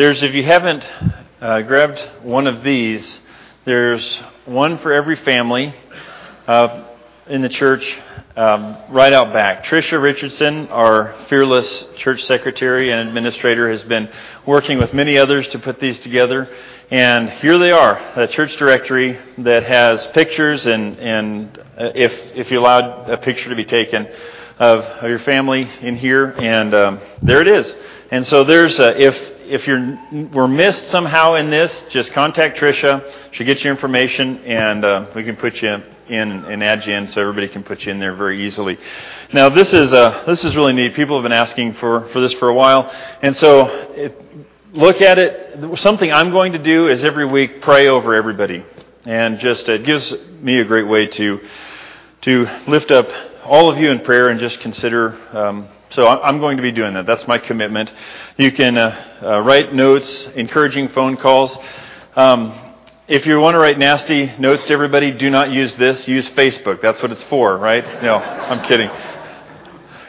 there's, 0.00 0.22
if 0.22 0.32
you 0.32 0.42
haven't 0.42 0.90
uh, 1.42 1.60
grabbed 1.60 2.00
one 2.22 2.46
of 2.46 2.64
these, 2.64 3.20
there's 3.66 4.16
one 4.46 4.78
for 4.78 4.94
every 4.94 5.16
family 5.16 5.74
uh, 6.46 6.86
in 7.26 7.42
the 7.42 7.50
church 7.50 7.98
um, 8.34 8.78
right 8.88 9.12
out 9.12 9.34
back. 9.34 9.66
Tricia 9.66 10.00
Richardson, 10.00 10.68
our 10.68 11.14
fearless 11.28 11.86
church 11.98 12.24
secretary 12.24 12.90
and 12.90 13.06
administrator, 13.06 13.70
has 13.70 13.82
been 13.82 14.08
working 14.46 14.78
with 14.78 14.94
many 14.94 15.18
others 15.18 15.46
to 15.48 15.58
put 15.58 15.80
these 15.80 16.00
together. 16.00 16.48
And 16.90 17.28
here 17.28 17.58
they 17.58 17.70
are, 17.70 17.98
a 18.16 18.26
church 18.26 18.56
directory 18.56 19.18
that 19.36 19.64
has 19.64 20.06
pictures 20.08 20.64
and, 20.64 20.98
and 20.98 21.58
uh, 21.58 21.90
if, 21.94 22.10
if 22.34 22.50
you 22.50 22.58
allowed 22.58 23.10
a 23.10 23.18
picture 23.18 23.50
to 23.50 23.54
be 23.54 23.66
taken 23.66 24.08
of, 24.58 24.80
of 24.80 25.10
your 25.10 25.18
family 25.18 25.68
in 25.82 25.96
here, 25.96 26.30
and 26.38 26.72
um, 26.72 27.00
there 27.20 27.42
it 27.42 27.48
is. 27.48 27.76
And 28.10 28.26
so 28.26 28.44
there's, 28.44 28.78
if, 28.80 29.39
if 29.50 29.66
you're 29.66 29.98
were 30.32 30.48
missed 30.48 30.88
somehow 30.88 31.34
in 31.34 31.50
this, 31.50 31.84
just 31.90 32.12
contact 32.12 32.58
Tricia. 32.58 33.02
She'll 33.32 33.46
get 33.46 33.64
you 33.64 33.70
information, 33.70 34.38
and 34.44 34.84
uh, 34.84 35.06
we 35.14 35.24
can 35.24 35.36
put 35.36 35.60
you 35.60 35.82
in 36.08 36.30
and 36.30 36.62
add 36.62 36.86
you 36.86 36.94
in, 36.94 37.08
so 37.08 37.20
everybody 37.20 37.48
can 37.48 37.64
put 37.64 37.84
you 37.84 37.92
in 37.92 37.98
there 37.98 38.14
very 38.14 38.46
easily. 38.46 38.78
Now, 39.32 39.48
this 39.48 39.72
is 39.72 39.92
uh, 39.92 40.22
this 40.26 40.44
is 40.44 40.56
really 40.56 40.72
neat. 40.72 40.94
People 40.94 41.16
have 41.16 41.24
been 41.24 41.32
asking 41.32 41.74
for 41.74 42.08
for 42.12 42.20
this 42.20 42.32
for 42.34 42.48
a 42.48 42.54
while, 42.54 42.90
and 43.22 43.36
so 43.36 43.66
it, 43.94 44.22
look 44.72 45.00
at 45.00 45.18
it. 45.18 45.78
Something 45.78 46.12
I'm 46.12 46.30
going 46.30 46.52
to 46.52 46.62
do 46.62 46.86
is 46.86 47.02
every 47.02 47.26
week 47.26 47.60
pray 47.60 47.88
over 47.88 48.14
everybody, 48.14 48.64
and 49.04 49.40
just 49.40 49.68
it 49.68 49.84
gives 49.84 50.14
me 50.40 50.60
a 50.60 50.64
great 50.64 50.86
way 50.86 51.08
to 51.08 51.40
to 52.22 52.46
lift 52.68 52.90
up 52.92 53.08
all 53.44 53.68
of 53.68 53.78
you 53.78 53.90
in 53.90 54.00
prayer 54.00 54.28
and 54.28 54.38
just 54.38 54.60
consider. 54.60 55.18
Um, 55.36 55.68
so 55.90 56.06
I'm 56.06 56.38
going 56.38 56.56
to 56.56 56.62
be 56.62 56.70
doing 56.70 56.94
that. 56.94 57.06
That's 57.06 57.26
my 57.26 57.38
commitment. 57.38 57.92
You 58.36 58.52
can 58.52 58.78
uh, 58.78 59.18
uh, 59.22 59.40
write 59.40 59.74
notes, 59.74 60.28
encouraging 60.36 60.90
phone 60.90 61.16
calls. 61.16 61.56
Um, 62.14 62.74
if 63.08 63.26
you 63.26 63.40
want 63.40 63.56
to 63.56 63.58
write 63.58 63.76
nasty 63.76 64.32
notes 64.38 64.64
to 64.66 64.72
everybody, 64.72 65.10
do 65.10 65.30
not 65.30 65.50
use 65.50 65.74
this. 65.74 66.06
Use 66.06 66.30
Facebook. 66.30 66.80
That's 66.80 67.02
what 67.02 67.10
it's 67.10 67.24
for, 67.24 67.56
right? 67.56 67.84
No, 68.04 68.14
I'm 68.14 68.64
kidding. 68.64 68.88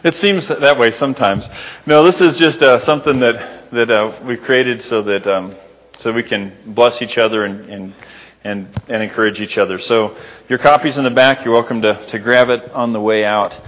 It 0.03 0.15
seems 0.15 0.47
that 0.47 0.77
way 0.77 0.91
sometimes. 0.91 1.49
No, 1.87 2.03
this 2.03 2.21
is 2.21 2.37
just 2.37 2.61
uh, 2.61 2.79
something 2.85 3.19
that 3.19 3.71
that 3.71 3.89
uh, 3.89 4.19
we 4.23 4.37
created 4.37 4.83
so 4.83 5.01
that 5.01 5.25
um, 5.25 5.55
so 5.97 6.11
we 6.11 6.21
can 6.21 6.55
bless 6.75 7.01
each 7.01 7.17
other 7.17 7.43
and, 7.45 7.69
and 7.71 7.95
and 8.43 8.81
and 8.87 9.01
encourage 9.01 9.41
each 9.41 9.57
other. 9.57 9.79
So 9.79 10.15
your 10.47 10.59
copy's 10.59 10.97
in 10.97 11.03
the 11.03 11.09
back. 11.09 11.43
You're 11.43 11.55
welcome 11.55 11.81
to 11.81 12.05
to 12.07 12.19
grab 12.19 12.49
it 12.49 12.71
on 12.71 12.93
the 12.93 13.01
way 13.01 13.25
out. 13.25 13.59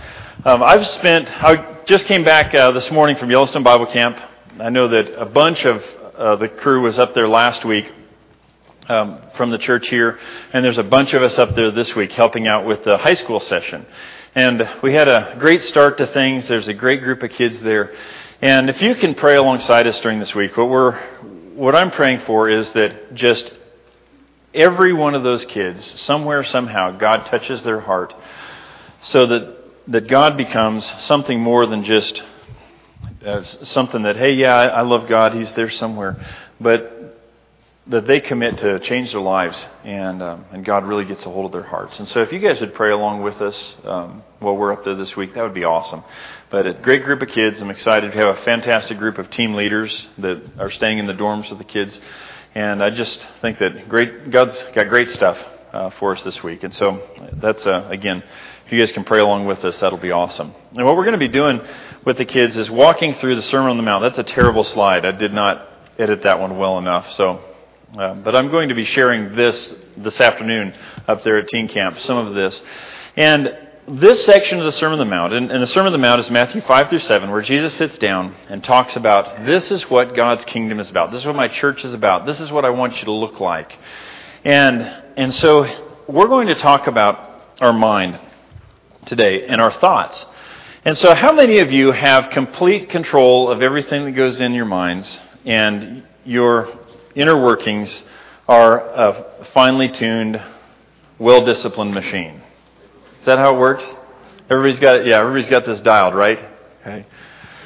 Um, 0.46 0.62
I've 0.62 0.86
spent. 0.86 1.32
I 1.42 1.84
just 1.86 2.06
came 2.06 2.26
back 2.26 2.54
uh, 2.54 2.72
this 2.72 2.92
morning 2.92 3.16
from 3.16 3.32
Yellowstone 3.32 3.64
Bible 3.64 3.86
Camp. 3.86 4.20
I 4.60 4.70
know 4.72 4.90
that 4.90 5.18
a 5.18 5.26
bunch 5.26 5.64
of 5.64 5.82
uh, 6.18 6.36
the 6.36 6.50
crew 6.50 6.82
was 6.82 7.00
up 7.00 7.14
there 7.14 7.30
last 7.30 7.64
week 7.64 7.90
um, 8.90 9.22
from 9.38 9.52
the 9.52 9.58
church 9.58 9.88
here, 9.88 10.20
and 10.52 10.66
there's 10.66 10.78
a 10.78 10.84
bunch 10.84 11.14
of 11.14 11.22
us 11.22 11.40
up 11.40 11.56
there 11.56 11.72
this 11.72 11.96
week 11.96 12.12
helping 12.12 12.46
out 12.46 12.66
with 12.66 12.84
the 12.84 12.98
high 12.98 13.14
school 13.14 13.40
session. 13.40 13.86
And 14.36 14.70
we 14.84 14.94
had 14.94 15.08
a 15.08 15.38
great 15.40 15.62
start 15.62 15.98
to 16.00 16.08
things. 16.08 16.46
There's 16.50 16.68
a 16.68 16.74
great 16.74 17.04
group 17.04 17.24
of 17.24 17.32
kids 17.32 17.62
there. 17.62 17.96
And 18.42 18.70
if 18.70 18.82
you 18.82 18.96
can 18.96 19.16
pray 19.16 19.38
alongside 19.38 19.88
us 19.88 19.98
during 20.02 20.20
this 20.20 20.36
week, 20.36 20.58
what 20.58 20.68
we're 20.68 21.00
what 21.56 21.74
I'm 21.74 21.90
praying 21.90 22.20
for 22.26 22.50
is 22.50 22.70
that 22.72 23.14
just 23.14 23.50
every 24.54 24.92
one 24.92 25.16
of 25.16 25.24
those 25.24 25.46
kids, 25.46 26.02
somewhere, 26.02 26.44
somehow, 26.44 26.92
God 26.98 27.28
touches 27.28 27.64
their 27.64 27.80
heart 27.80 28.14
so 29.04 29.26
that, 29.28 29.63
that 29.88 30.08
God 30.08 30.38
becomes 30.38 30.86
something 31.04 31.40
more 31.40 31.66
than 31.66 31.84
just 31.84 32.24
something 33.64 34.04
that, 34.04 34.18
hey, 34.18 34.34
yeah, 34.34 34.56
I, 34.56 34.82
love 34.82 35.08
God, 35.08 35.34
He's 35.34 35.54
there 35.54 35.70
somewhere. 35.70 36.18
But 36.60 37.04
that 37.88 38.08
they 38.08 38.22
commit 38.22 38.58
to 38.60 38.80
change 38.80 39.12
their 39.12 39.20
lives 39.20 39.66
and 39.84 40.24
um, 40.24 40.46
and 40.54 40.64
God 40.64 40.86
really 40.86 41.04
gets 41.04 41.26
a 41.26 41.30
hold 41.30 41.48
of 41.48 41.52
their 41.52 41.70
hearts. 41.70 42.00
And 42.00 42.08
so 42.08 42.22
if 42.22 42.32
you 42.32 42.40
guys 42.40 42.62
would 42.62 42.74
pray 42.74 42.92
along 42.92 43.24
with 43.24 43.42
us 43.42 43.76
um, 43.84 44.24
while 44.40 44.56
we're 44.56 44.72
up 44.72 44.86
there 44.86 44.96
this 44.96 45.18
week, 45.18 45.34
that 45.34 45.44
would 45.44 45.54
be 45.54 45.66
awesome. 45.66 46.02
But 46.50 46.66
a 46.66 46.74
great 46.74 47.04
group 47.04 47.22
of 47.22 47.28
kids. 47.28 47.60
I'm 47.60 47.70
excited 47.70 48.14
to 48.14 48.18
have 48.18 48.38
a 48.38 48.42
fantastic 48.44 48.98
group 48.98 49.18
of 49.18 49.30
team 49.30 49.54
leaders 49.54 50.08
that 50.20 50.42
are 50.58 50.72
staying 50.72 51.00
in 51.00 51.08
the 51.08 51.14
dorms 51.14 51.50
with 51.50 51.58
the 51.58 51.66
kids. 51.66 52.00
And 52.56 52.82
I 52.82 52.90
just 52.90 53.28
think 53.42 53.60
that 53.60 53.90
great 53.90 54.32
God's 54.32 54.64
got 54.74 54.88
great 54.88 55.10
stuff 55.10 55.38
uh, 55.74 55.90
for 55.92 56.14
us 56.14 56.24
this 56.24 56.42
week. 56.42 56.64
And 56.64 56.74
so 56.74 57.02
that's 57.34 57.66
uh, 57.66 57.88
again, 57.90 58.24
you 58.74 58.80
guys 58.80 58.92
can 58.92 59.04
pray 59.04 59.20
along 59.20 59.46
with 59.46 59.64
us, 59.64 59.80
that'll 59.80 59.98
be 59.98 60.12
awesome. 60.12 60.54
And 60.76 60.86
what 60.86 60.98
we're 60.98 61.06
going 61.06 61.14
to 61.14 61.20
be 61.20 61.28
doing 61.28 61.62
with 62.06 62.18
the 62.18 62.26
kids 62.26 62.58
is 62.58 62.70
walking 62.70 63.16
through 63.16 63.36
the 63.36 63.44
Sermon 63.44 63.72
on 63.72 63.78
the 63.78 63.84
Mount. 63.84 64.04
That's 64.04 64.20
a 64.20 64.24
terrible 64.24 64.64
slide. 64.64 65.06
I 65.06 65.12
did 65.12 65.34
not 65.34 65.68
edit 65.98 66.24
that 66.24 66.40
one 66.40 66.58
well 66.58 66.78
enough. 66.78 67.12
So, 67.14 67.40
uh, 67.98 68.16
but 68.16 68.36
I'm 68.36 68.50
going 68.50 68.70
to 68.70 68.76
be 68.76 68.86
sharing 68.86 69.36
this 69.36 69.76
this 69.96 70.20
afternoon 70.20 70.74
up 71.08 71.22
there 71.24 71.38
at 71.38 71.48
Teen 71.48 71.68
Camp. 71.68 72.00
Some 72.00 72.18
of 72.18 72.34
this, 72.34 72.60
and 73.16 73.56
this 73.88 74.26
section 74.26 74.60
of 74.60 74.66
the 74.66 74.72
Sermon 74.72 75.00
on 75.00 75.08
the 75.08 75.10
Mount, 75.10 75.34
and, 75.34 75.52
and 75.52 75.62
the 75.62 75.68
Sermon 75.68 75.88
on 75.88 75.92
the 75.92 76.06
Mount 76.06 76.20
is 76.20 76.32
Matthew 76.32 76.62
5 76.62 76.90
through 76.90 77.00
7, 77.00 77.30
where 77.30 77.42
Jesus 77.42 77.74
sits 77.74 77.98
down 77.98 78.34
and 78.50 78.64
talks 78.64 78.96
about 78.96 79.46
this 79.46 79.72
is 79.72 79.90
what 79.90 80.16
God's 80.16 80.46
kingdom 80.46 80.80
is 80.80 80.90
about. 80.90 81.12
This 81.12 81.22
is 81.22 81.26
what 81.26 81.36
my 81.36 81.50
church 81.50 81.84
is 81.84 81.94
about. 81.94 82.26
This 82.26 82.40
is 82.40 82.52
what 82.52 82.64
I 82.66 82.70
want 82.70 82.98
you 83.00 83.06
to 83.06 83.12
look 83.12 83.40
like. 83.40 83.78
And, 84.46 84.82
and 85.18 85.34
so 85.34 85.64
we're 86.08 86.28
going 86.28 86.48
to 86.48 86.56
talk 86.56 86.88
about 86.88 87.42
our 87.60 87.74
mind 87.74 88.20
today 89.06 89.46
and 89.48 89.62
our 89.62 89.72
thoughts. 89.72 90.26
And 90.86 90.98
so, 90.98 91.14
how 91.14 91.32
many 91.32 91.60
of 91.60 91.72
you 91.72 91.92
have 91.92 92.30
complete 92.32 92.90
control 92.90 93.50
of 93.50 93.62
everything 93.62 94.06
that 94.06 94.12
goes 94.12 94.42
in 94.42 94.54
your 94.54 94.66
minds 94.66 95.20
and 95.46 96.04
your 96.26 96.78
inner 97.16 97.42
workings 97.42 98.06
are 98.48 98.80
a 98.80 99.46
finely 99.54 99.90
tuned, 99.90 100.42
well 101.20 101.46
disciplined 101.46 101.94
machine? 101.94 102.42
Is 103.20 103.26
that 103.26 103.40
how 103.40 103.56
it 103.56 103.60
works? 103.60 103.90
Everybody's 104.50 104.80
got 104.80 105.06
yeah, 105.06 105.20
everybody's 105.20 105.50
got 105.50 105.66
this 105.66 105.80
dialed, 105.80 106.16
right? 106.16 106.44
Okay. 106.82 107.06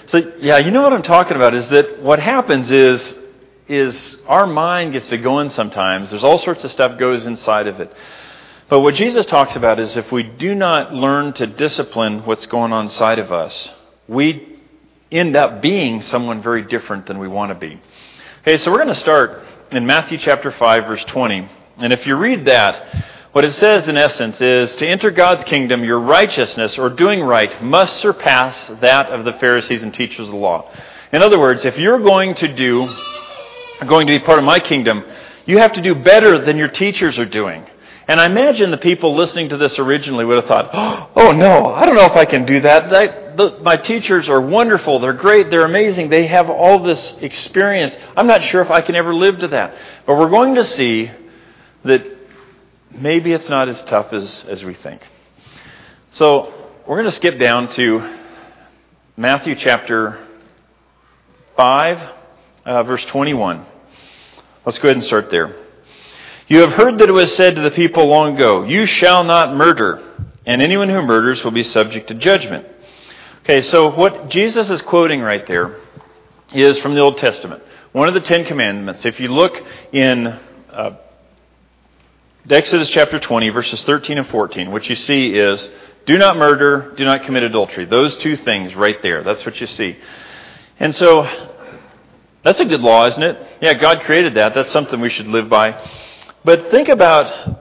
So 0.07 0.33
yeah, 0.39 0.59
you 0.59 0.69
know 0.69 0.83
what 0.83 0.93
I'm 0.93 1.01
talking 1.01 1.35
about 1.35 1.55
is 1.55 1.67
that 1.69 2.01
what 2.01 2.19
happens 2.19 2.69
is 2.69 3.19
is 3.67 4.17
our 4.27 4.47
mind 4.47 4.93
gets 4.93 5.09
to 5.09 5.17
going 5.17 5.49
sometimes. 5.49 6.11
There's 6.11 6.23
all 6.23 6.37
sorts 6.37 6.63
of 6.63 6.71
stuff 6.71 6.97
goes 6.99 7.25
inside 7.25 7.67
of 7.67 7.79
it. 7.79 7.91
But 8.69 8.81
what 8.81 8.95
Jesus 8.95 9.25
talks 9.25 9.55
about 9.55 9.79
is 9.79 9.95
if 9.95 10.11
we 10.11 10.23
do 10.23 10.53
not 10.53 10.93
learn 10.93 11.31
to 11.33 11.47
discipline 11.47 12.25
what's 12.25 12.47
going 12.47 12.73
on 12.73 12.85
inside 12.85 13.17
of 13.17 13.31
us, 13.31 13.73
we 14.09 14.59
end 15.09 15.37
up 15.37 15.61
being 15.61 16.01
someone 16.01 16.41
very 16.41 16.63
different 16.63 17.05
than 17.05 17.17
we 17.17 17.29
want 17.29 17.51
to 17.51 17.55
be. 17.55 17.79
Okay, 18.41 18.57
so 18.57 18.69
we're 18.69 18.83
going 18.83 18.89
to 18.89 18.95
start 18.95 19.41
in 19.71 19.85
Matthew 19.85 20.17
chapter 20.17 20.51
5 20.51 20.85
verse 20.85 21.03
20. 21.05 21.49
And 21.77 21.93
if 21.93 22.05
you 22.05 22.17
read 22.17 22.43
that, 22.45 23.05
what 23.31 23.45
it 23.45 23.53
says, 23.53 23.87
in 23.87 23.95
essence, 23.95 24.41
is 24.41 24.75
to 24.75 24.87
enter 24.87 25.11
God's 25.11 25.45
kingdom, 25.45 25.85
your 25.85 26.01
righteousness 26.01 26.77
or 26.77 26.89
doing 26.89 27.21
right 27.21 27.63
must 27.63 27.97
surpass 27.97 28.67
that 28.81 29.09
of 29.11 29.23
the 29.23 29.33
Pharisees 29.33 29.81
and 29.81 29.93
teachers 29.93 30.27
of 30.27 30.33
the 30.33 30.39
law. 30.39 30.69
In 31.13 31.21
other 31.21 31.39
words, 31.39 31.63
if 31.63 31.77
you're 31.77 31.99
going 31.99 32.33
to 32.35 32.53
do, 32.53 32.93
going 33.87 34.07
to 34.07 34.19
be 34.19 34.25
part 34.25 34.39
of 34.39 34.43
my 34.43 34.59
kingdom, 34.59 35.05
you 35.45 35.57
have 35.59 35.71
to 35.73 35.81
do 35.81 35.95
better 35.95 36.43
than 36.43 36.57
your 36.57 36.67
teachers 36.67 37.17
are 37.17 37.25
doing. 37.25 37.65
And 38.07 38.21
I 38.21 38.25
imagine 38.25 38.71
the 38.71 38.77
people 38.77 39.15
listening 39.15 39.49
to 39.49 39.57
this 39.57 39.77
originally 39.77 40.23
would 40.23 40.37
have 40.37 40.45
thought, 40.45 40.69
oh 41.15 41.33
no, 41.33 41.73
I 41.73 41.85
don't 41.85 41.95
know 41.95 42.05
if 42.05 42.13
I 42.13 42.25
can 42.25 42.45
do 42.45 42.61
that. 42.61 42.89
the, 43.35 43.59
my 43.61 43.75
teachers 43.75 44.29
are 44.29 44.39
wonderful. 44.39 44.99
They're 44.99 45.13
great. 45.13 45.49
They're 45.49 45.65
amazing. 45.65 46.09
They 46.09 46.27
have 46.27 46.49
all 46.49 46.81
this 46.81 47.17
experience. 47.19 47.97
I'm 48.15 48.27
not 48.27 48.43
sure 48.43 48.61
if 48.61 48.71
I 48.71 48.81
can 48.81 48.95
ever 48.95 49.13
live 49.13 49.39
to 49.39 49.49
that. 49.49 49.75
But 50.05 50.17
we're 50.17 50.29
going 50.29 50.55
to 50.55 50.63
see 50.63 51.11
that 51.83 52.05
maybe 52.91 53.33
it's 53.33 53.49
not 53.49 53.67
as 53.67 53.83
tough 53.83 54.13
as, 54.13 54.45
as 54.47 54.63
we 54.63 54.73
think. 54.73 55.01
So 56.11 56.53
we're 56.87 56.95
going 56.95 57.05
to 57.05 57.11
skip 57.11 57.37
down 57.39 57.69
to 57.71 58.17
Matthew 59.17 59.55
chapter 59.55 60.25
5, 61.57 62.13
uh, 62.65 62.83
verse 62.83 63.03
21. 63.05 63.65
Let's 64.65 64.79
go 64.79 64.87
ahead 64.87 64.97
and 64.97 65.03
start 65.03 65.29
there. 65.29 65.66
You 66.49 66.59
have 66.59 66.71
heard 66.73 66.97
that 66.99 67.09
it 67.09 67.13
was 67.13 67.35
said 67.35 67.55
to 67.55 67.61
the 67.61 67.71
people 67.71 68.07
long 68.07 68.35
ago, 68.35 68.63
You 68.63 68.85
shall 68.85 69.25
not 69.25 69.53
murder, 69.53 70.01
and 70.45 70.61
anyone 70.61 70.87
who 70.87 71.01
murders 71.01 71.43
will 71.43 71.51
be 71.51 71.63
subject 71.63 72.07
to 72.07 72.13
judgment. 72.13 72.65
Okay, 73.41 73.61
so 73.61 73.91
what 73.93 74.29
Jesus 74.29 74.69
is 74.69 74.81
quoting 74.81 75.19
right 75.19 75.45
there 75.45 75.75
is 76.53 76.79
from 76.79 76.95
the 76.95 77.01
Old 77.01 77.17
Testament. 77.17 77.63
One 77.91 78.07
of 78.07 78.13
the 78.13 78.21
Ten 78.21 78.45
Commandments. 78.45 79.03
If 79.03 79.19
you 79.19 79.27
look 79.27 79.61
in 79.91 80.27
uh, 80.71 80.95
Exodus 82.49 82.89
chapter 82.91 83.19
20, 83.19 83.49
verses 83.49 83.83
13 83.83 84.17
and 84.17 84.27
14, 84.27 84.71
what 84.71 84.87
you 84.87 84.95
see 84.95 85.35
is 85.35 85.69
do 86.05 86.17
not 86.17 86.37
murder, 86.37 86.93
do 86.95 87.03
not 87.03 87.23
commit 87.23 87.43
adultery. 87.43 87.83
Those 87.83 88.15
two 88.19 88.37
things 88.37 88.73
right 88.73 89.01
there. 89.01 89.21
That's 89.21 89.45
what 89.45 89.59
you 89.59 89.67
see. 89.67 89.97
And 90.79 90.95
so 90.95 91.23
that's 92.43 92.61
a 92.61 92.65
good 92.65 92.79
law, 92.79 93.05
isn't 93.07 93.21
it? 93.21 93.37
Yeah, 93.61 93.73
God 93.73 94.03
created 94.03 94.35
that. 94.35 94.55
That's 94.55 94.71
something 94.71 95.01
we 95.01 95.09
should 95.09 95.27
live 95.27 95.49
by. 95.49 95.77
But 96.47 96.71
think 96.71 96.87
about 96.87 97.57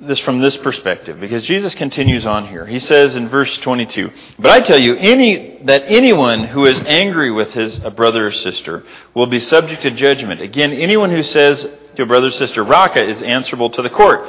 this 0.00 0.18
from 0.18 0.40
this 0.40 0.56
perspective 0.56 1.20
because 1.20 1.44
Jesus 1.44 1.76
continues 1.76 2.26
on 2.26 2.48
here. 2.48 2.66
He 2.66 2.80
says 2.80 3.14
in 3.14 3.28
verse 3.28 3.56
22, 3.58 4.10
"But 4.36 4.50
I 4.50 4.58
tell 4.62 4.78
you 4.78 4.96
any 4.96 5.58
that 5.62 5.84
anyone 5.86 6.42
who 6.42 6.66
is 6.66 6.80
angry 6.86 7.30
with 7.30 7.54
his 7.54 7.78
a 7.84 7.90
brother 7.92 8.26
or 8.26 8.32
sister 8.32 8.82
will 9.14 9.28
be 9.28 9.38
subject 9.38 9.82
to 9.82 9.92
judgment. 9.92 10.40
Again, 10.40 10.72
anyone 10.72 11.12
who 11.12 11.22
says 11.22 11.68
to 11.94 12.02
a 12.02 12.06
brother 12.06 12.26
or 12.26 12.30
sister, 12.32 12.64
Raca 12.64 13.00
is 13.00 13.22
answerable 13.22 13.70
to 13.70 13.80
the 13.80 13.90
court. 13.90 14.28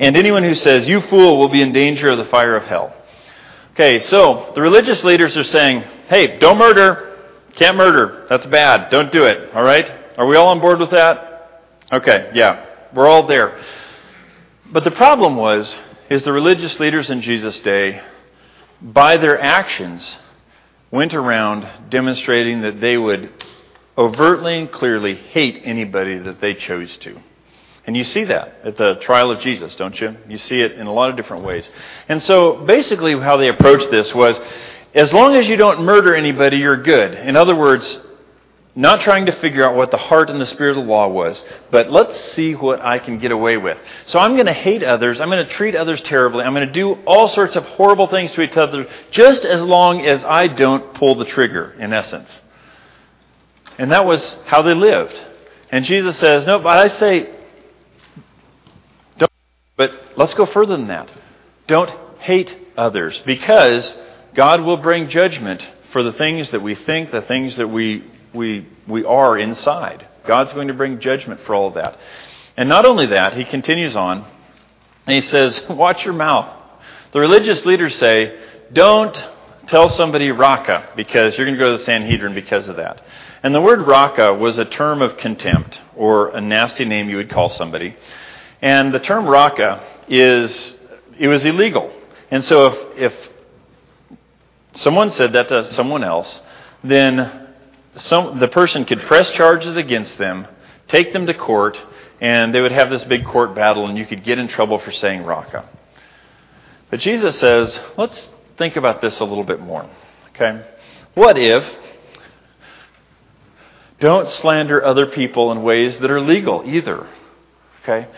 And 0.00 0.16
anyone 0.16 0.42
who 0.42 0.54
says, 0.54 0.88
you 0.88 1.02
fool, 1.02 1.36
will 1.36 1.48
be 1.48 1.60
in 1.60 1.74
danger 1.74 2.08
of 2.08 2.16
the 2.16 2.24
fire 2.24 2.56
of 2.56 2.64
hell." 2.64 2.94
Okay, 3.74 3.98
so 3.98 4.52
the 4.54 4.62
religious 4.62 5.04
leaders 5.04 5.36
are 5.36 5.44
saying, 5.44 5.84
"Hey, 6.08 6.38
don't 6.38 6.56
murder. 6.56 7.10
Can't 7.56 7.76
murder. 7.76 8.24
That's 8.30 8.46
bad. 8.46 8.88
Don't 8.88 9.12
do 9.12 9.26
it." 9.26 9.50
All 9.54 9.62
right? 9.62 9.92
Are 10.16 10.24
we 10.24 10.36
all 10.36 10.48
on 10.48 10.60
board 10.60 10.80
with 10.80 10.92
that? 10.92 11.66
Okay, 11.92 12.30
yeah. 12.32 12.64
We're 12.94 13.06
all 13.06 13.26
there. 13.26 13.60
But 14.72 14.84
the 14.84 14.90
problem 14.90 15.36
was, 15.36 15.76
is 16.08 16.22
the 16.22 16.32
religious 16.32 16.80
leaders 16.80 17.10
in 17.10 17.20
Jesus' 17.20 17.60
day, 17.60 18.02
by 18.80 19.16
their 19.16 19.40
actions, 19.40 20.16
went 20.90 21.14
around 21.14 21.90
demonstrating 21.90 22.62
that 22.62 22.80
they 22.80 22.96
would 22.96 23.30
overtly 23.96 24.58
and 24.58 24.72
clearly 24.72 25.14
hate 25.14 25.60
anybody 25.64 26.18
that 26.18 26.40
they 26.40 26.54
chose 26.54 26.96
to. 26.98 27.20
And 27.86 27.96
you 27.96 28.04
see 28.04 28.24
that 28.24 28.60
at 28.64 28.76
the 28.76 28.94
trial 28.96 29.30
of 29.30 29.40
Jesus, 29.40 29.74
don't 29.74 29.98
you? 29.98 30.16
You 30.28 30.38
see 30.38 30.60
it 30.60 30.72
in 30.72 30.86
a 30.86 30.92
lot 30.92 31.10
of 31.10 31.16
different 31.16 31.44
ways. 31.44 31.68
And 32.08 32.22
so 32.22 32.64
basically, 32.64 33.18
how 33.18 33.36
they 33.38 33.48
approached 33.48 33.90
this 33.90 34.14
was 34.14 34.38
as 34.94 35.12
long 35.12 35.34
as 35.34 35.48
you 35.48 35.56
don't 35.56 35.82
murder 35.84 36.14
anybody, 36.14 36.58
you're 36.58 36.82
good. 36.82 37.14
In 37.14 37.36
other 37.36 37.56
words, 37.56 38.00
not 38.78 39.00
trying 39.00 39.26
to 39.26 39.32
figure 39.32 39.68
out 39.68 39.74
what 39.74 39.90
the 39.90 39.96
heart 39.96 40.30
and 40.30 40.40
the 40.40 40.46
spirit 40.46 40.78
of 40.78 40.84
the 40.84 40.88
law 40.88 41.08
was, 41.08 41.42
but 41.72 41.90
let's 41.90 42.16
see 42.16 42.54
what 42.54 42.80
I 42.80 43.00
can 43.00 43.18
get 43.18 43.32
away 43.32 43.56
with. 43.56 43.76
So 44.06 44.20
I'm 44.20 44.34
going 44.34 44.46
to 44.46 44.52
hate 44.52 44.84
others. 44.84 45.20
I'm 45.20 45.28
going 45.30 45.44
to 45.44 45.52
treat 45.52 45.74
others 45.74 46.00
terribly. 46.02 46.44
I'm 46.44 46.54
going 46.54 46.64
to 46.64 46.72
do 46.72 46.92
all 47.04 47.26
sorts 47.26 47.56
of 47.56 47.64
horrible 47.64 48.06
things 48.06 48.30
to 48.34 48.40
each 48.40 48.56
other 48.56 48.88
just 49.10 49.44
as 49.44 49.64
long 49.64 50.06
as 50.06 50.24
I 50.24 50.46
don't 50.46 50.94
pull 50.94 51.16
the 51.16 51.24
trigger, 51.24 51.74
in 51.76 51.92
essence. 51.92 52.30
And 53.78 53.90
that 53.90 54.06
was 54.06 54.36
how 54.46 54.62
they 54.62 54.74
lived. 54.74 55.20
And 55.72 55.84
Jesus 55.84 56.16
says, 56.16 56.46
No, 56.46 56.60
but 56.60 56.78
I 56.78 56.86
say, 56.86 57.34
don't, 59.18 59.32
but 59.76 59.90
let's 60.16 60.34
go 60.34 60.46
further 60.46 60.76
than 60.76 60.86
that. 60.86 61.10
Don't 61.66 61.90
hate 62.20 62.56
others 62.76 63.20
because 63.26 63.98
God 64.34 64.60
will 64.60 64.76
bring 64.76 65.08
judgment 65.08 65.68
for 65.90 66.04
the 66.04 66.12
things 66.12 66.52
that 66.52 66.62
we 66.62 66.76
think, 66.76 67.10
the 67.10 67.22
things 67.22 67.56
that 67.56 67.66
we 67.66 68.04
we, 68.38 68.68
we 68.86 69.04
are 69.04 69.36
inside. 69.36 70.06
God's 70.24 70.52
going 70.52 70.68
to 70.68 70.74
bring 70.74 71.00
judgment 71.00 71.40
for 71.42 71.54
all 71.54 71.68
of 71.68 71.74
that. 71.74 71.98
And 72.56 72.68
not 72.68 72.86
only 72.86 73.06
that, 73.06 73.36
he 73.36 73.44
continues 73.44 73.96
on, 73.96 74.24
and 75.06 75.14
he 75.14 75.20
says, 75.20 75.66
Watch 75.70 76.04
your 76.04 76.14
mouth. 76.14 76.54
The 77.12 77.20
religious 77.20 77.66
leaders 77.66 77.96
say, 77.96 78.38
Don't 78.72 79.14
tell 79.66 79.88
somebody 79.88 80.30
Raca, 80.30 80.90
because 80.96 81.36
you're 81.36 81.46
going 81.46 81.58
to 81.58 81.62
go 81.62 81.72
to 81.72 81.78
the 81.78 81.84
Sanhedrin 81.84 82.34
because 82.34 82.68
of 82.68 82.76
that. 82.76 83.02
And 83.42 83.54
the 83.54 83.60
word 83.60 83.86
Raca 83.86 84.34
was 84.34 84.58
a 84.58 84.64
term 84.64 85.02
of 85.02 85.16
contempt, 85.16 85.80
or 85.96 86.28
a 86.28 86.40
nasty 86.40 86.84
name 86.84 87.10
you 87.10 87.16
would 87.16 87.30
call 87.30 87.50
somebody. 87.50 87.96
And 88.62 88.94
the 88.94 89.00
term 89.00 89.26
Raca 89.26 89.84
is, 90.08 90.80
it 91.18 91.28
was 91.28 91.44
illegal. 91.44 91.92
And 92.30 92.44
so 92.44 92.66
if, 92.96 93.12
if 93.12 93.28
someone 94.74 95.10
said 95.10 95.32
that 95.32 95.48
to 95.48 95.72
someone 95.72 96.04
else, 96.04 96.40
then 96.84 97.47
some, 97.98 98.38
the 98.38 98.48
person 98.48 98.84
could 98.84 99.02
press 99.02 99.30
charges 99.32 99.76
against 99.76 100.18
them, 100.18 100.46
take 100.88 101.12
them 101.12 101.26
to 101.26 101.34
court, 101.34 101.80
and 102.20 102.54
they 102.54 102.60
would 102.60 102.72
have 102.72 102.90
this 102.90 103.04
big 103.04 103.24
court 103.24 103.54
battle, 103.54 103.86
and 103.86 103.96
you 103.96 104.06
could 104.06 104.24
get 104.24 104.38
in 104.38 104.48
trouble 104.48 104.78
for 104.78 104.90
saying 104.90 105.24
Raca. 105.24 105.68
But 106.90 107.00
Jesus 107.00 107.38
says, 107.38 107.78
let's 107.96 108.30
think 108.56 108.76
about 108.76 109.00
this 109.00 109.20
a 109.20 109.24
little 109.24 109.44
bit 109.44 109.60
more. 109.60 109.88
Okay? 110.30 110.64
What 111.14 111.38
if 111.38 111.76
don't 114.00 114.28
slander 114.28 114.84
other 114.84 115.06
people 115.06 115.50
in 115.52 115.62
ways 115.62 115.98
that 115.98 116.10
are 116.10 116.20
legal 116.20 116.62
either? 116.64 117.06
Okay? 117.82 118.08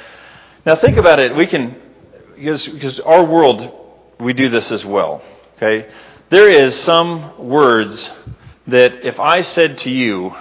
Now 0.67 0.77
think 0.77 0.99
about 0.99 1.19
it. 1.19 1.35
We 1.35 1.47
can, 1.47 1.77
because, 2.35 2.69
because 2.69 3.01
our 3.01 3.25
world, 3.25 3.71
we 4.19 4.35
do 4.35 4.49
this 4.49 4.71
as 4.71 4.85
well. 4.85 5.23
Okay? 5.57 5.89
There 6.31 6.49
is 6.49 6.79
some 6.81 7.49
words 7.49 8.13
that 8.71 9.07
if 9.07 9.19
I 9.21 9.43
said 9.43 9.79
to 9.79 9.91
you, 9.91 10.35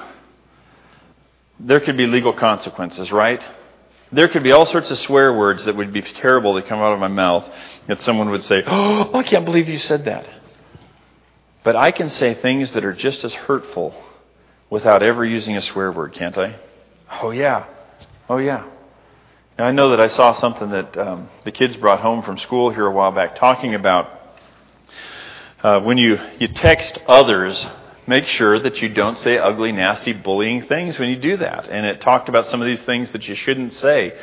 there 1.59 1.79
could 1.79 1.97
be 1.97 2.05
legal 2.05 2.33
consequences, 2.33 3.11
right? 3.11 3.45
There 4.11 4.27
could 4.27 4.43
be 4.43 4.51
all 4.51 4.65
sorts 4.65 4.89
of 4.91 4.97
swear 4.99 5.37
words 5.37 5.65
that 5.65 5.75
would 5.75 5.93
be 5.93 6.01
terrible 6.01 6.53
that 6.55 6.65
come 6.65 6.79
out 6.79 6.93
of 6.93 6.99
my 6.99 7.07
mouth 7.07 7.45
that 7.87 8.01
someone 8.01 8.29
would 8.31 8.43
say, 8.43 8.63
Oh, 8.65 9.11
I 9.13 9.23
can't 9.23 9.45
believe 9.45 9.67
you 9.67 9.77
said 9.77 10.05
that. 10.05 10.27
But 11.63 11.75
I 11.75 11.91
can 11.91 12.09
say 12.09 12.33
things 12.33 12.71
that 12.71 12.85
are 12.85 12.93
just 12.93 13.23
as 13.23 13.33
hurtful 13.33 13.93
without 14.69 15.03
ever 15.03 15.25
using 15.25 15.57
a 15.57 15.61
swear 15.61 15.91
word, 15.91 16.13
can't 16.13 16.37
I? 16.37 16.55
Oh, 17.21 17.31
yeah. 17.31 17.65
Oh, 18.29 18.37
yeah. 18.37 18.65
Now, 19.57 19.65
I 19.65 19.71
know 19.71 19.89
that 19.89 19.99
I 19.99 20.07
saw 20.07 20.31
something 20.31 20.69
that 20.69 20.97
um, 20.97 21.29
the 21.43 21.51
kids 21.51 21.75
brought 21.75 21.99
home 21.99 22.23
from 22.23 22.37
school 22.37 22.69
here 22.69 22.85
a 22.85 22.91
while 22.91 23.11
back 23.11 23.35
talking 23.35 23.75
about 23.75 24.09
uh, 25.61 25.81
when 25.81 25.97
you, 25.97 26.17
you 26.39 26.47
text 26.47 26.97
others 27.07 27.67
make 28.09 28.25
sure 28.25 28.59
that 28.59 28.81
you 28.81 28.89
don't 28.89 29.17
say 29.19 29.37
ugly, 29.37 29.71
nasty, 29.71 30.13
bullying 30.13 30.63
things 30.63 30.97
when 30.97 31.09
you 31.09 31.15
do 31.15 31.37
that. 31.37 31.69
And 31.69 31.85
it 31.85 32.01
talked 32.01 32.27
about 32.27 32.47
some 32.47 32.59
of 32.59 32.65
these 32.65 32.81
things 32.81 33.11
that 33.11 33.27
you 33.27 33.35
shouldn't 33.35 33.71
say. 33.71 34.17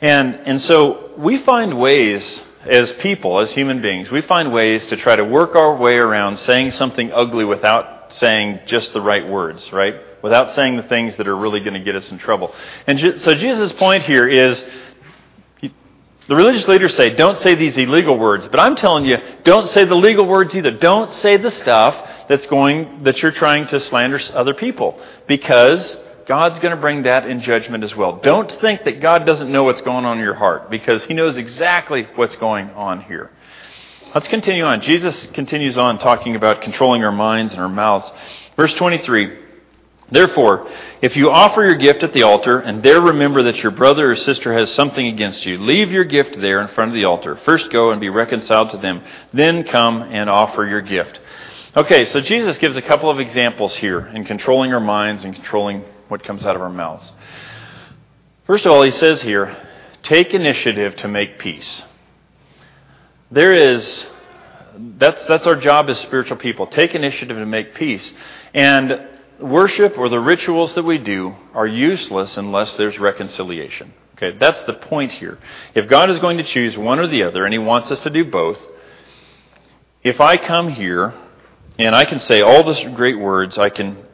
And, 0.00 0.36
and 0.46 0.62
so 0.62 1.10
we 1.18 1.38
find 1.38 1.78
ways 1.78 2.40
as 2.64 2.92
people, 2.94 3.40
as 3.40 3.50
human 3.50 3.82
beings, 3.82 4.08
we 4.10 4.20
find 4.22 4.52
ways 4.52 4.86
to 4.86 4.96
try 4.96 5.16
to 5.16 5.24
work 5.24 5.56
our 5.56 5.74
way 5.76 5.96
around 5.96 6.38
saying 6.38 6.70
something 6.70 7.12
ugly 7.12 7.44
without 7.44 8.12
saying 8.12 8.60
just 8.66 8.92
the 8.92 9.00
right 9.00 9.28
words, 9.28 9.72
right? 9.72 9.96
Without 10.22 10.52
saying 10.52 10.76
the 10.76 10.84
things 10.84 11.16
that 11.16 11.26
are 11.26 11.36
really 11.36 11.60
going 11.60 11.74
to 11.74 11.80
get 11.80 11.96
us 11.96 12.10
in 12.12 12.18
trouble. 12.18 12.54
And 12.86 13.20
so 13.20 13.34
Jesus' 13.34 13.72
point 13.72 14.04
here 14.04 14.28
is 14.28 14.64
the 16.26 16.36
religious 16.36 16.66
leaders 16.68 16.94
say, 16.96 17.14
don't 17.14 17.36
say 17.36 17.54
these 17.54 17.76
illegal 17.76 18.16
words. 18.16 18.48
But 18.48 18.60
I'm 18.60 18.76
telling 18.76 19.04
you, 19.04 19.18
don't 19.42 19.68
say 19.68 19.84
the 19.84 19.96
legal 19.96 20.26
words 20.26 20.54
either. 20.54 20.70
Don't 20.70 21.12
say 21.12 21.36
the 21.36 21.50
stuff 21.50 21.94
that's 22.28 22.46
going, 22.46 23.04
that 23.04 23.22
you're 23.22 23.32
trying 23.32 23.66
to 23.68 23.80
slander 23.80 24.20
other 24.32 24.54
people. 24.54 24.98
Because 25.26 26.00
God's 26.26 26.58
going 26.58 26.74
to 26.74 26.80
bring 26.80 27.02
that 27.02 27.26
in 27.26 27.40
judgment 27.42 27.84
as 27.84 27.94
well. 27.94 28.16
Don't 28.16 28.50
think 28.50 28.84
that 28.84 29.00
God 29.00 29.26
doesn't 29.26 29.50
know 29.50 29.64
what's 29.64 29.82
going 29.82 30.04
on 30.04 30.18
in 30.18 30.24
your 30.24 30.34
heart. 30.34 30.70
Because 30.70 31.04
He 31.04 31.14
knows 31.14 31.36
exactly 31.36 32.06
what's 32.14 32.36
going 32.36 32.70
on 32.70 33.02
here. 33.02 33.30
Let's 34.14 34.28
continue 34.28 34.64
on. 34.64 34.80
Jesus 34.80 35.26
continues 35.32 35.76
on 35.76 35.98
talking 35.98 36.36
about 36.36 36.62
controlling 36.62 37.04
our 37.04 37.12
minds 37.12 37.52
and 37.52 37.60
our 37.60 37.68
mouths. 37.68 38.10
Verse 38.56 38.72
23. 38.74 39.40
Therefore, 40.10 40.70
if 41.00 41.16
you 41.16 41.30
offer 41.30 41.64
your 41.64 41.76
gift 41.76 42.04
at 42.04 42.12
the 42.12 42.22
altar 42.22 42.60
and 42.60 42.82
there 42.82 43.00
remember 43.00 43.42
that 43.44 43.62
your 43.62 43.72
brother 43.72 44.12
or 44.12 44.16
sister 44.16 44.52
has 44.52 44.72
something 44.72 45.06
against 45.06 45.44
you, 45.46 45.58
leave 45.58 45.90
your 45.90 46.04
gift 46.04 46.40
there 46.40 46.60
in 46.60 46.68
front 46.68 46.90
of 46.90 46.94
the 46.94 47.06
altar. 47.06 47.36
First 47.44 47.72
go 47.72 47.90
and 47.90 48.00
be 48.00 48.10
reconciled 48.10 48.70
to 48.70 48.76
them, 48.76 49.02
then 49.32 49.64
come 49.64 50.02
and 50.02 50.28
offer 50.30 50.66
your 50.66 50.82
gift. 50.82 51.18
Okay, 51.76 52.04
so 52.04 52.20
Jesus 52.20 52.56
gives 52.58 52.76
a 52.76 52.82
couple 52.82 53.10
of 53.10 53.18
examples 53.18 53.74
here 53.74 54.06
in 54.06 54.24
controlling 54.24 54.72
our 54.72 54.78
minds 54.78 55.24
and 55.24 55.34
controlling 55.34 55.82
what 56.06 56.22
comes 56.22 56.46
out 56.46 56.54
of 56.54 56.62
our 56.62 56.70
mouths. 56.70 57.10
First 58.46 58.64
of 58.64 58.70
all, 58.70 58.84
he 58.84 58.92
says 58.92 59.22
here, 59.22 59.56
take 60.04 60.34
initiative 60.34 60.94
to 60.96 61.08
make 61.08 61.40
peace. 61.40 61.82
There 63.32 63.52
is 63.52 64.06
that's 64.98 65.24
that's 65.26 65.48
our 65.48 65.56
job 65.56 65.90
as 65.90 65.98
spiritual 65.98 66.36
people. 66.36 66.68
Take 66.68 66.94
initiative 66.94 67.36
to 67.36 67.46
make 67.46 67.74
peace. 67.74 68.12
And 68.52 69.08
worship 69.40 69.98
or 69.98 70.08
the 70.08 70.20
rituals 70.20 70.74
that 70.74 70.84
we 70.84 70.98
do 70.98 71.34
are 71.54 71.66
useless 71.66 72.36
unless 72.36 72.76
there's 72.76 73.00
reconciliation. 73.00 73.92
Okay, 74.16 74.38
that's 74.38 74.62
the 74.62 74.74
point 74.74 75.10
here. 75.10 75.40
If 75.74 75.88
God 75.88 76.08
is 76.08 76.20
going 76.20 76.38
to 76.38 76.44
choose 76.44 76.78
one 76.78 77.00
or 77.00 77.08
the 77.08 77.24
other, 77.24 77.44
and 77.44 77.52
He 77.52 77.58
wants 77.58 77.90
us 77.90 77.98
to 78.02 78.10
do 78.10 78.24
both, 78.24 78.60
if 80.04 80.20
I 80.20 80.36
come 80.36 80.70
here 80.70 81.14
and 81.78 81.94
I 81.94 82.04
can 82.04 82.20
say 82.20 82.40
all 82.40 82.62
these 82.62 82.94
great 82.94 83.18
words, 83.18 83.58
I 83.58 83.70
can 83.70 84.04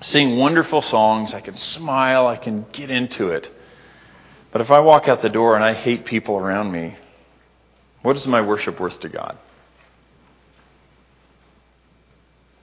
sing 0.00 0.38
wonderful 0.38 0.82
songs, 0.82 1.34
I 1.34 1.40
can 1.40 1.56
smile, 1.56 2.26
I 2.26 2.36
can 2.36 2.66
get 2.72 2.90
into 2.90 3.28
it. 3.28 3.50
But 4.50 4.62
if 4.62 4.70
I 4.70 4.80
walk 4.80 5.08
out 5.08 5.20
the 5.20 5.28
door 5.28 5.56
and 5.56 5.64
I 5.64 5.74
hate 5.74 6.06
people 6.06 6.36
around 6.36 6.72
me, 6.72 6.96
what 8.02 8.16
is 8.16 8.26
my 8.26 8.40
worship 8.40 8.80
worth 8.80 8.98
to 9.00 9.08
God? 9.08 9.36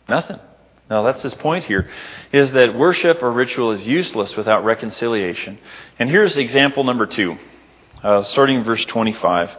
Nothing. 0.07 0.39
Now, 0.89 1.01
that's 1.03 1.23
his 1.23 1.33
point 1.33 1.65
here, 1.65 1.89
is 2.31 2.51
that 2.51 2.75
worship 2.75 3.23
or 3.23 3.31
ritual 3.31 3.71
is 3.71 3.83
useless 3.85 4.35
without 4.35 4.63
reconciliation. 4.63 5.57
And 5.97 6.09
here's 6.09 6.37
example 6.37 6.83
number 6.83 7.07
two, 7.07 7.37
uh, 8.03 8.21
starting 8.23 8.57
in 8.57 8.63
verse 8.63 8.85
25. 8.85 9.49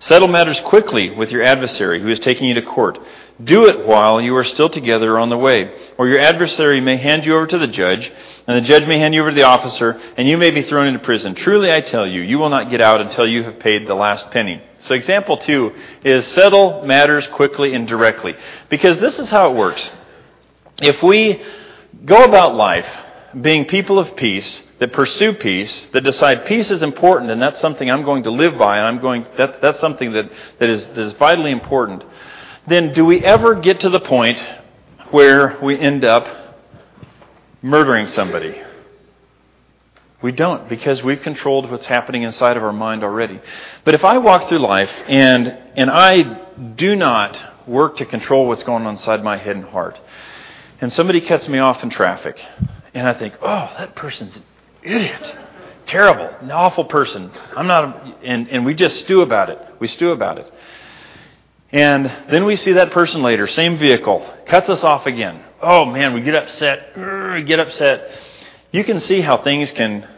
Settle 0.00 0.28
matters 0.28 0.58
quickly 0.60 1.10
with 1.10 1.30
your 1.30 1.42
adversary 1.42 2.00
who 2.00 2.08
is 2.08 2.20
taking 2.20 2.48
you 2.48 2.54
to 2.54 2.62
court. 2.62 2.98
Do 3.44 3.66
it 3.66 3.86
while 3.86 4.18
you 4.20 4.34
are 4.34 4.44
still 4.44 4.70
together 4.70 5.18
on 5.18 5.28
the 5.28 5.36
way, 5.36 5.70
or 5.98 6.08
your 6.08 6.18
adversary 6.18 6.80
may 6.80 6.96
hand 6.96 7.26
you 7.26 7.36
over 7.36 7.46
to 7.46 7.58
the 7.58 7.66
judge, 7.66 8.10
and 8.46 8.56
the 8.56 8.66
judge 8.66 8.86
may 8.86 8.98
hand 8.98 9.14
you 9.14 9.20
over 9.20 9.30
to 9.30 9.36
the 9.36 9.42
officer, 9.42 10.00
and 10.16 10.26
you 10.26 10.38
may 10.38 10.50
be 10.50 10.62
thrown 10.62 10.86
into 10.86 11.00
prison. 11.00 11.34
Truly 11.34 11.70
I 11.70 11.82
tell 11.82 12.06
you, 12.06 12.22
you 12.22 12.38
will 12.38 12.48
not 12.48 12.70
get 12.70 12.80
out 12.80 13.02
until 13.02 13.26
you 13.26 13.42
have 13.42 13.60
paid 13.60 13.86
the 13.86 13.94
last 13.94 14.30
penny. 14.30 14.62
So 14.80 14.94
example 14.94 15.36
two 15.36 15.74
is 16.02 16.26
settle 16.28 16.82
matters 16.86 17.26
quickly 17.28 17.74
and 17.74 17.86
directly. 17.86 18.34
Because 18.70 19.00
this 19.00 19.18
is 19.18 19.28
how 19.28 19.50
it 19.50 19.56
works. 19.56 19.90
If 20.80 21.02
we 21.02 21.42
go 22.06 22.24
about 22.24 22.54
life 22.54 22.88
being 23.38 23.66
people 23.66 23.98
of 23.98 24.16
peace, 24.16 24.62
that 24.80 24.94
pursue 24.94 25.34
peace, 25.34 25.88
that 25.92 26.00
decide 26.00 26.46
peace 26.46 26.70
is 26.70 26.82
important 26.82 27.30
and 27.30 27.40
that's 27.40 27.60
something 27.60 27.90
I'm 27.90 28.02
going 28.02 28.24
to 28.24 28.30
live 28.30 28.58
by 28.58 28.78
and 28.78 28.86
I'm 28.86 28.98
going 28.98 29.26
that, 29.36 29.60
that's 29.60 29.78
something 29.78 30.12
that, 30.12 30.30
that, 30.58 30.68
is, 30.68 30.86
that 30.86 30.98
is 30.98 31.12
vitally 31.12 31.52
important, 31.52 32.02
then 32.66 32.94
do 32.94 33.04
we 33.04 33.22
ever 33.22 33.54
get 33.54 33.80
to 33.80 33.90
the 33.90 34.00
point 34.00 34.42
where 35.10 35.58
we 35.62 35.78
end 35.78 36.04
up 36.04 36.26
murdering 37.60 38.08
somebody? 38.08 38.60
We 40.22 40.32
don't 40.32 40.66
because 40.68 41.02
we've 41.02 41.20
controlled 41.20 41.70
what's 41.70 41.86
happening 41.86 42.22
inside 42.22 42.56
of 42.56 42.62
our 42.62 42.72
mind 42.72 43.04
already. 43.04 43.38
But 43.84 43.94
if 43.94 44.04
I 44.04 44.16
walk 44.18 44.48
through 44.48 44.58
life 44.58 44.90
and 45.06 45.58
and 45.76 45.90
I 45.90 46.46
do 46.76 46.96
not 46.96 47.40
work 47.66 47.98
to 47.98 48.06
control 48.06 48.46
what's 48.46 48.62
going 48.62 48.84
on 48.84 48.94
inside 48.94 49.22
my 49.22 49.36
head 49.36 49.56
and 49.56 49.64
heart, 49.66 49.98
and 50.80 50.92
somebody 50.92 51.20
cuts 51.20 51.48
me 51.48 51.58
off 51.58 51.82
in 51.82 51.88
traffic, 51.88 52.44
and 52.92 53.08
I 53.08 53.14
think, 53.14 53.34
oh, 53.40 53.74
that 53.78 53.94
person's 53.94 54.40
idiot. 54.82 55.36
Terrible, 55.86 56.28
an 56.40 56.50
awful 56.50 56.84
person. 56.84 57.30
I'm 57.56 57.66
not, 57.66 58.22
and, 58.22 58.48
and 58.48 58.64
we 58.64 58.74
just 58.74 59.00
stew 59.00 59.22
about 59.22 59.50
it. 59.50 59.58
We 59.80 59.88
stew 59.88 60.12
about 60.12 60.38
it. 60.38 60.52
And 61.72 62.06
then 62.28 62.44
we 62.44 62.56
see 62.56 62.72
that 62.72 62.92
person 62.92 63.22
later, 63.22 63.46
same 63.46 63.78
vehicle, 63.78 64.28
cuts 64.46 64.68
us 64.68 64.82
off 64.82 65.06
again. 65.06 65.42
Oh 65.62 65.84
man, 65.84 66.14
we 66.14 66.20
get 66.20 66.34
upset, 66.34 66.94
get 67.46 67.60
upset. 67.60 68.10
You 68.72 68.84
can 68.84 68.98
see 68.98 69.20
how 69.20 69.38
things 69.38 69.70
can 69.72 70.08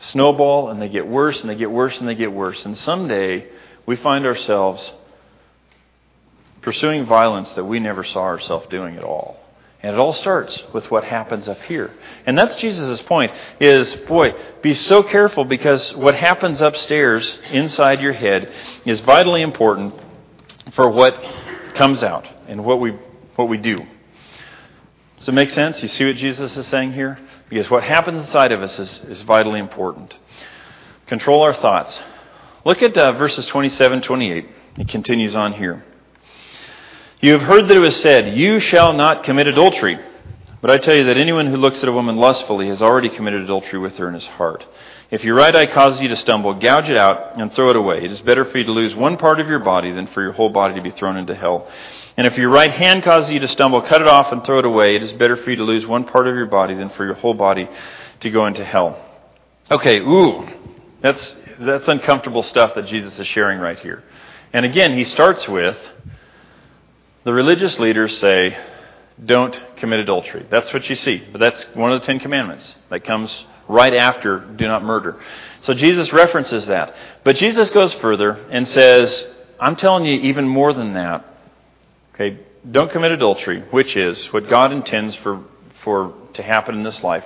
snowball 0.00 0.70
and 0.70 0.80
they 0.80 0.88
get 0.88 1.06
worse 1.06 1.40
and 1.40 1.48
they 1.48 1.54
get 1.54 1.70
worse 1.70 1.98
and 1.98 2.08
they 2.08 2.14
get 2.14 2.32
worse. 2.32 2.64
And 2.66 2.76
someday 2.76 3.46
we 3.86 3.96
find 3.96 4.26
ourselves 4.26 4.92
pursuing 6.60 7.06
violence 7.06 7.54
that 7.54 7.64
we 7.64 7.80
never 7.80 8.04
saw 8.04 8.22
ourselves 8.22 8.66
doing 8.68 8.96
at 8.96 9.04
all. 9.04 9.38
And 9.82 9.94
it 9.94 9.98
all 9.98 10.14
starts 10.14 10.62
with 10.72 10.90
what 10.90 11.04
happens 11.04 11.48
up 11.48 11.60
here. 11.62 11.90
And 12.24 12.36
that's 12.36 12.56
Jesus' 12.56 13.02
point 13.02 13.32
is, 13.60 13.94
boy, 14.08 14.34
be 14.62 14.74
so 14.74 15.02
careful 15.02 15.44
because 15.44 15.94
what 15.94 16.14
happens 16.14 16.60
upstairs 16.60 17.38
inside 17.50 18.00
your 18.00 18.14
head 18.14 18.52
is 18.84 19.00
vitally 19.00 19.42
important 19.42 19.94
for 20.74 20.90
what 20.90 21.14
comes 21.74 22.02
out 22.02 22.26
and 22.48 22.64
what 22.64 22.80
we, 22.80 22.92
what 23.36 23.48
we 23.48 23.58
do. 23.58 23.86
Does 25.18 25.28
it 25.28 25.32
make 25.32 25.50
sense? 25.50 25.82
You 25.82 25.88
see 25.88 26.06
what 26.06 26.16
Jesus 26.16 26.56
is 26.56 26.66
saying 26.66 26.92
here? 26.92 27.18
Because 27.48 27.70
what 27.70 27.84
happens 27.84 28.20
inside 28.20 28.52
of 28.52 28.62
us 28.62 28.78
is, 28.78 28.98
is 29.04 29.22
vitally 29.22 29.60
important. 29.60 30.14
Control 31.06 31.42
our 31.42 31.54
thoughts. 31.54 32.00
Look 32.64 32.82
at 32.82 32.96
uh, 32.96 33.12
verses 33.12 33.46
27 33.46 34.02
28. 34.02 34.46
It 34.78 34.88
continues 34.88 35.34
on 35.34 35.52
here. 35.52 35.84
You 37.20 37.32
have 37.32 37.42
heard 37.42 37.68
that 37.68 37.76
it 37.76 37.80
was 37.80 37.96
said, 37.96 38.36
You 38.36 38.60
shall 38.60 38.92
not 38.92 39.24
commit 39.24 39.46
adultery. 39.46 39.98
But 40.60 40.70
I 40.70 40.78
tell 40.78 40.94
you 40.94 41.04
that 41.04 41.16
anyone 41.16 41.46
who 41.46 41.56
looks 41.56 41.82
at 41.82 41.88
a 41.88 41.92
woman 41.92 42.16
lustfully 42.16 42.68
has 42.68 42.82
already 42.82 43.08
committed 43.08 43.42
adultery 43.42 43.78
with 43.78 43.96
her 43.98 44.08
in 44.08 44.14
his 44.14 44.26
heart. 44.26 44.66
If 45.10 45.22
your 45.22 45.36
right 45.36 45.54
eye 45.54 45.66
causes 45.66 46.00
you 46.00 46.08
to 46.08 46.16
stumble, 46.16 46.54
gouge 46.54 46.90
it 46.90 46.96
out 46.96 47.38
and 47.40 47.52
throw 47.52 47.70
it 47.70 47.76
away. 47.76 48.04
It 48.04 48.10
is 48.10 48.20
better 48.22 48.44
for 48.44 48.58
you 48.58 48.64
to 48.64 48.72
lose 48.72 48.96
one 48.96 49.16
part 49.16 49.38
of 49.38 49.48
your 49.48 49.60
body 49.60 49.92
than 49.92 50.08
for 50.08 50.22
your 50.22 50.32
whole 50.32 50.48
body 50.48 50.74
to 50.74 50.80
be 50.80 50.90
thrown 50.90 51.16
into 51.16 51.34
hell. 51.34 51.70
And 52.16 52.26
if 52.26 52.36
your 52.36 52.48
right 52.48 52.72
hand 52.72 53.04
causes 53.04 53.30
you 53.30 53.38
to 53.38 53.48
stumble, 53.48 53.82
cut 53.82 54.00
it 54.00 54.08
off 54.08 54.32
and 54.32 54.42
throw 54.42 54.58
it 54.58 54.64
away. 54.64 54.96
It 54.96 55.02
is 55.02 55.12
better 55.12 55.36
for 55.36 55.50
you 55.50 55.56
to 55.56 55.64
lose 55.64 55.86
one 55.86 56.04
part 56.04 56.26
of 56.26 56.34
your 56.34 56.46
body 56.46 56.74
than 56.74 56.88
for 56.90 57.04
your 57.04 57.14
whole 57.14 57.34
body 57.34 57.68
to 58.20 58.30
go 58.30 58.46
into 58.46 58.64
hell. 58.64 59.00
Okay, 59.70 60.00
ooh, 60.00 60.48
that's, 61.00 61.36
that's 61.60 61.86
uncomfortable 61.86 62.42
stuff 62.42 62.74
that 62.74 62.86
Jesus 62.86 63.18
is 63.20 63.26
sharing 63.28 63.60
right 63.60 63.78
here. 63.78 64.02
And 64.52 64.66
again, 64.66 64.96
he 64.96 65.04
starts 65.04 65.46
with 65.46 65.78
the 67.26 67.32
religious 67.32 67.80
leaders 67.80 68.16
say, 68.18 68.56
don't 69.24 69.60
commit 69.78 69.98
adultery. 69.98 70.46
That's 70.48 70.72
what 70.72 70.88
you 70.88 70.94
see. 70.94 71.26
But 71.32 71.40
that's 71.40 71.64
one 71.74 71.90
of 71.90 72.00
the 72.00 72.06
Ten 72.06 72.20
Commandments 72.20 72.76
that 72.88 73.04
comes 73.04 73.46
right 73.66 73.92
after 73.92 74.38
do 74.38 74.68
not 74.68 74.84
murder. 74.84 75.20
So 75.62 75.74
Jesus 75.74 76.12
references 76.12 76.66
that. 76.66 76.94
But 77.24 77.34
Jesus 77.34 77.70
goes 77.70 77.92
further 77.94 78.46
and 78.52 78.68
says, 78.68 79.26
I'm 79.58 79.74
telling 79.74 80.04
you 80.04 80.20
even 80.20 80.46
more 80.46 80.72
than 80.72 80.92
that. 80.92 81.24
Okay, 82.14 82.38
don't 82.70 82.92
commit 82.92 83.10
adultery, 83.10 83.60
which 83.72 83.96
is 83.96 84.32
what 84.32 84.48
God 84.48 84.70
intends 84.70 85.16
for, 85.16 85.42
for 85.82 86.14
to 86.34 86.44
happen 86.44 86.76
in 86.76 86.84
this 86.84 87.02
life, 87.02 87.24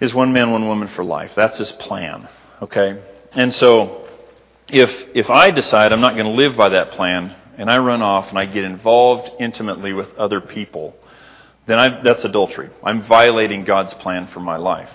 is 0.00 0.12
one 0.12 0.32
man, 0.32 0.50
one 0.50 0.66
woman 0.66 0.88
for 0.88 1.04
life. 1.04 1.30
That's 1.36 1.58
his 1.58 1.70
plan. 1.70 2.28
Okay? 2.60 3.00
And 3.30 3.54
so 3.54 4.08
if 4.68 4.90
if 5.14 5.30
I 5.30 5.52
decide 5.52 5.92
I'm 5.92 6.00
not 6.00 6.14
going 6.14 6.26
to 6.26 6.32
live 6.32 6.56
by 6.56 6.70
that 6.70 6.90
plan, 6.90 7.36
and 7.62 7.70
I 7.70 7.78
run 7.78 8.02
off 8.02 8.28
and 8.28 8.36
I 8.36 8.44
get 8.46 8.64
involved 8.64 9.30
intimately 9.38 9.92
with 9.92 10.12
other 10.16 10.40
people, 10.40 10.96
then 11.66 11.78
I, 11.78 12.02
that's 12.02 12.24
adultery. 12.24 12.70
I'm 12.82 13.06
violating 13.06 13.62
God's 13.62 13.94
plan 13.94 14.26
for 14.26 14.40
my 14.40 14.56
life. 14.56 14.90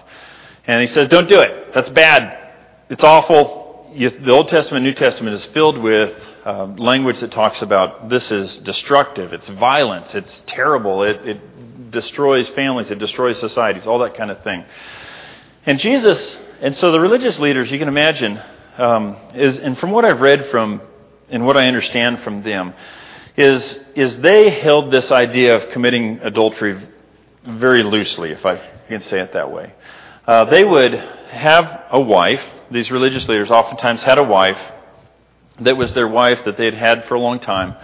And 0.65 0.81
he 0.81 0.87
says, 0.87 1.07
don't 1.07 1.29
do 1.29 1.39
it. 1.39 1.73
That's 1.73 1.89
bad. 1.91 2.55
It's 2.89 3.05
awful. 3.05 3.89
The 3.97 4.31
Old 4.31 4.49
Testament, 4.49 4.83
New 4.83 4.93
Testament 4.93 5.33
is 5.37 5.45
filled 5.45 5.77
with 5.77 6.13
uh, 6.43 6.65
language 6.65 7.21
that 7.21 7.31
talks 7.31 7.61
about 7.61 8.09
this 8.09 8.29
is 8.31 8.57
destructive, 8.57 9.31
it's 9.31 9.47
violence, 9.47 10.13
it's 10.13 10.43
terrible, 10.45 11.03
it, 11.03 11.25
it 11.25 11.91
destroys 11.91 12.49
families, 12.49 12.91
it 12.91 12.99
destroys 12.99 13.39
societies, 13.39 13.87
all 13.87 13.99
that 13.99 14.15
kind 14.15 14.29
of 14.29 14.43
thing. 14.43 14.65
And 15.65 15.79
Jesus, 15.79 16.37
and 16.59 16.75
so 16.75 16.91
the 16.91 16.99
religious 16.99 17.39
leaders, 17.39 17.71
you 17.71 17.79
can 17.79 17.87
imagine, 17.87 18.41
um, 18.77 19.15
is, 19.35 19.57
and 19.57 19.77
from 19.77 19.91
what 19.91 20.03
I've 20.03 20.19
read 20.19 20.49
from 20.49 20.81
and 21.29 21.45
what 21.45 21.57
I 21.57 21.67
understand 21.67 22.19
from 22.19 22.43
them 22.43 22.73
is, 23.35 23.79
is 23.95 24.17
they 24.19 24.49
held 24.49 24.91
this 24.91 25.11
idea 25.11 25.55
of 25.57 25.71
committing 25.71 26.19
adultery 26.23 26.87
very 27.45 27.83
loosely, 27.83 28.31
if 28.31 28.45
I 28.45 28.61
can 28.87 29.01
say 29.01 29.19
it 29.19 29.33
that 29.33 29.51
way. 29.51 29.73
Uh, 30.25 30.45
they 30.45 30.63
would 30.63 30.93
have 30.93 31.83
a 31.91 31.99
wife, 31.99 32.43
these 32.71 32.91
religious 32.91 33.27
leaders 33.29 33.51
oftentimes 33.51 34.03
had 34.03 34.17
a 34.17 34.23
wife 34.23 34.59
that 35.61 35.77
was 35.77 35.93
their 35.93 36.07
wife 36.07 36.43
that 36.45 36.57
they 36.57 36.65
had 36.65 36.73
had 36.73 37.05
for 37.05 37.15
a 37.15 37.19
long 37.19 37.39
time. 37.39 37.75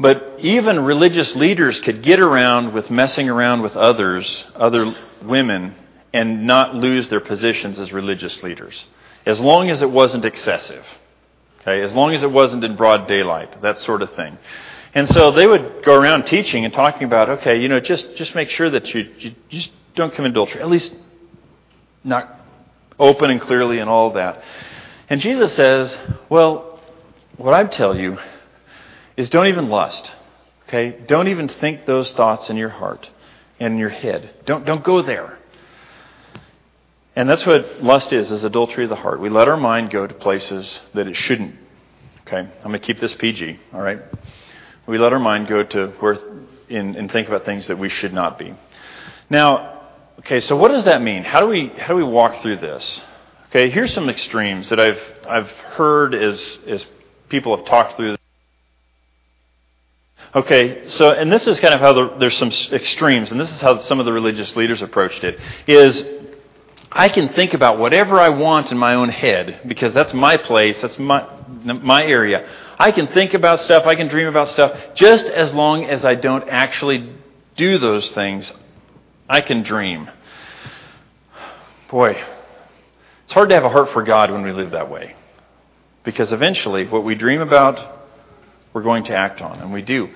But 0.00 0.36
even 0.38 0.84
religious 0.84 1.34
leaders 1.34 1.80
could 1.80 2.02
get 2.02 2.20
around 2.20 2.72
with 2.72 2.90
messing 2.90 3.28
around 3.28 3.62
with 3.62 3.76
others, 3.76 4.44
other 4.54 4.94
women, 5.22 5.74
and 6.12 6.46
not 6.46 6.74
lose 6.74 7.08
their 7.08 7.20
positions 7.20 7.78
as 7.80 7.92
religious 7.92 8.42
leaders, 8.42 8.86
as 9.26 9.40
long 9.40 9.70
as 9.70 9.82
it 9.82 9.90
wasn't 9.90 10.24
excessive. 10.24 10.84
Okay, 11.68 11.82
as 11.82 11.92
long 11.92 12.14
as 12.14 12.22
it 12.22 12.30
wasn't 12.30 12.64
in 12.64 12.76
broad 12.76 13.06
daylight, 13.06 13.60
that 13.60 13.78
sort 13.80 14.00
of 14.00 14.14
thing. 14.14 14.38
And 14.94 15.06
so 15.06 15.32
they 15.32 15.46
would 15.46 15.84
go 15.84 15.94
around 15.94 16.24
teaching 16.24 16.64
and 16.64 16.72
talking 16.72 17.04
about, 17.04 17.28
okay, 17.28 17.60
you 17.60 17.68
know, 17.68 17.78
just 17.78 18.16
just 18.16 18.34
make 18.34 18.48
sure 18.48 18.70
that 18.70 18.94
you, 18.94 19.06
you 19.18 19.34
just 19.50 19.70
don't 19.94 20.14
commit 20.14 20.30
adultery, 20.30 20.62
at 20.62 20.68
least 20.68 20.96
not 22.02 22.40
open 22.98 23.30
and 23.30 23.38
clearly 23.38 23.80
and 23.80 23.90
all 23.90 24.12
that. 24.14 24.42
And 25.10 25.20
Jesus 25.20 25.54
says, 25.54 25.96
well, 26.30 26.80
what 27.36 27.52
I'd 27.52 27.70
tell 27.70 27.94
you 27.94 28.18
is 29.18 29.28
don't 29.28 29.48
even 29.48 29.68
lust. 29.68 30.10
Okay? 30.66 30.98
Don't 31.06 31.28
even 31.28 31.48
think 31.48 31.84
those 31.84 32.10
thoughts 32.12 32.48
in 32.48 32.56
your 32.56 32.70
heart 32.70 33.10
and 33.60 33.74
in 33.74 33.78
your 33.78 33.90
head. 33.90 34.34
Don't 34.46 34.64
don't 34.64 34.82
go 34.82 35.02
there. 35.02 35.37
And 37.18 37.28
that's 37.28 37.44
what 37.44 37.82
lust 37.82 38.12
is, 38.12 38.30
is 38.30 38.44
adultery 38.44 38.84
of 38.84 38.90
the 38.90 38.94
heart. 38.94 39.20
We 39.20 39.28
let 39.28 39.48
our 39.48 39.56
mind 39.56 39.90
go 39.90 40.06
to 40.06 40.14
places 40.14 40.80
that 40.94 41.08
it 41.08 41.16
shouldn't. 41.16 41.56
Okay? 42.24 42.38
I'm 42.38 42.62
going 42.62 42.74
to 42.74 42.78
keep 42.78 43.00
this 43.00 43.12
PG, 43.12 43.58
all 43.72 43.80
right? 43.80 43.98
We 44.86 44.98
let 44.98 45.12
our 45.12 45.18
mind 45.18 45.48
go 45.48 45.64
to 45.64 45.88
where 45.98 46.16
and, 46.70 46.94
and 46.94 47.10
think 47.10 47.26
about 47.26 47.44
things 47.44 47.66
that 47.66 47.76
we 47.76 47.88
should 47.88 48.12
not 48.12 48.38
be. 48.38 48.54
Now, 49.28 49.80
okay, 50.20 50.38
so 50.38 50.54
what 50.54 50.68
does 50.68 50.84
that 50.84 51.02
mean? 51.02 51.24
How 51.24 51.40
do 51.40 51.48
we 51.48 51.72
how 51.76 51.88
do 51.88 51.96
we 51.96 52.04
walk 52.04 52.40
through 52.40 52.58
this? 52.58 53.00
Okay, 53.50 53.68
here's 53.68 53.92
some 53.92 54.08
extremes 54.08 54.68
that 54.68 54.78
I've 54.78 55.02
I've 55.28 55.50
heard 55.50 56.14
as 56.14 56.40
as 56.68 56.86
people 57.28 57.56
have 57.56 57.66
talked 57.66 57.96
through. 57.96 58.16
Okay, 60.36 60.86
so 60.88 61.10
and 61.10 61.32
this 61.32 61.48
is 61.48 61.58
kind 61.58 61.74
of 61.74 61.80
how 61.80 61.92
the, 61.94 62.14
there's 62.18 62.36
some 62.36 62.52
extremes, 62.70 63.32
and 63.32 63.40
this 63.40 63.52
is 63.52 63.60
how 63.60 63.78
some 63.78 63.98
of 63.98 64.06
the 64.06 64.12
religious 64.12 64.54
leaders 64.54 64.82
approached 64.82 65.24
it. 65.24 65.40
Is 65.66 66.18
I 66.90 67.08
can 67.08 67.30
think 67.34 67.54
about 67.54 67.78
whatever 67.78 68.18
I 68.18 68.30
want 68.30 68.72
in 68.72 68.78
my 68.78 68.94
own 68.94 69.10
head 69.10 69.60
because 69.66 69.92
that's 69.92 70.14
my 70.14 70.36
place, 70.36 70.80
that's 70.80 70.98
my, 70.98 71.28
my 71.64 72.02
area. 72.02 72.48
I 72.78 72.92
can 72.92 73.08
think 73.08 73.34
about 73.34 73.60
stuff, 73.60 73.86
I 73.86 73.94
can 73.94 74.08
dream 74.08 74.26
about 74.26 74.48
stuff, 74.48 74.94
just 74.94 75.26
as 75.26 75.52
long 75.52 75.84
as 75.84 76.04
I 76.04 76.14
don't 76.14 76.48
actually 76.48 77.12
do 77.56 77.78
those 77.78 78.10
things, 78.12 78.52
I 79.28 79.42
can 79.42 79.62
dream. 79.62 80.08
Boy, 81.90 82.22
it's 83.24 83.32
hard 83.32 83.50
to 83.50 83.54
have 83.54 83.64
a 83.64 83.68
heart 83.68 83.90
for 83.92 84.02
God 84.02 84.30
when 84.30 84.42
we 84.42 84.52
live 84.52 84.70
that 84.70 84.90
way 84.90 85.14
Because 86.04 86.32
eventually, 86.32 86.86
what 86.86 87.04
we 87.04 87.14
dream 87.14 87.42
about, 87.42 88.06
we're 88.72 88.82
going 88.82 89.04
to 89.04 89.14
act 89.14 89.42
on, 89.42 89.58
and 89.60 89.72
we 89.72 89.82
do. 89.82 90.08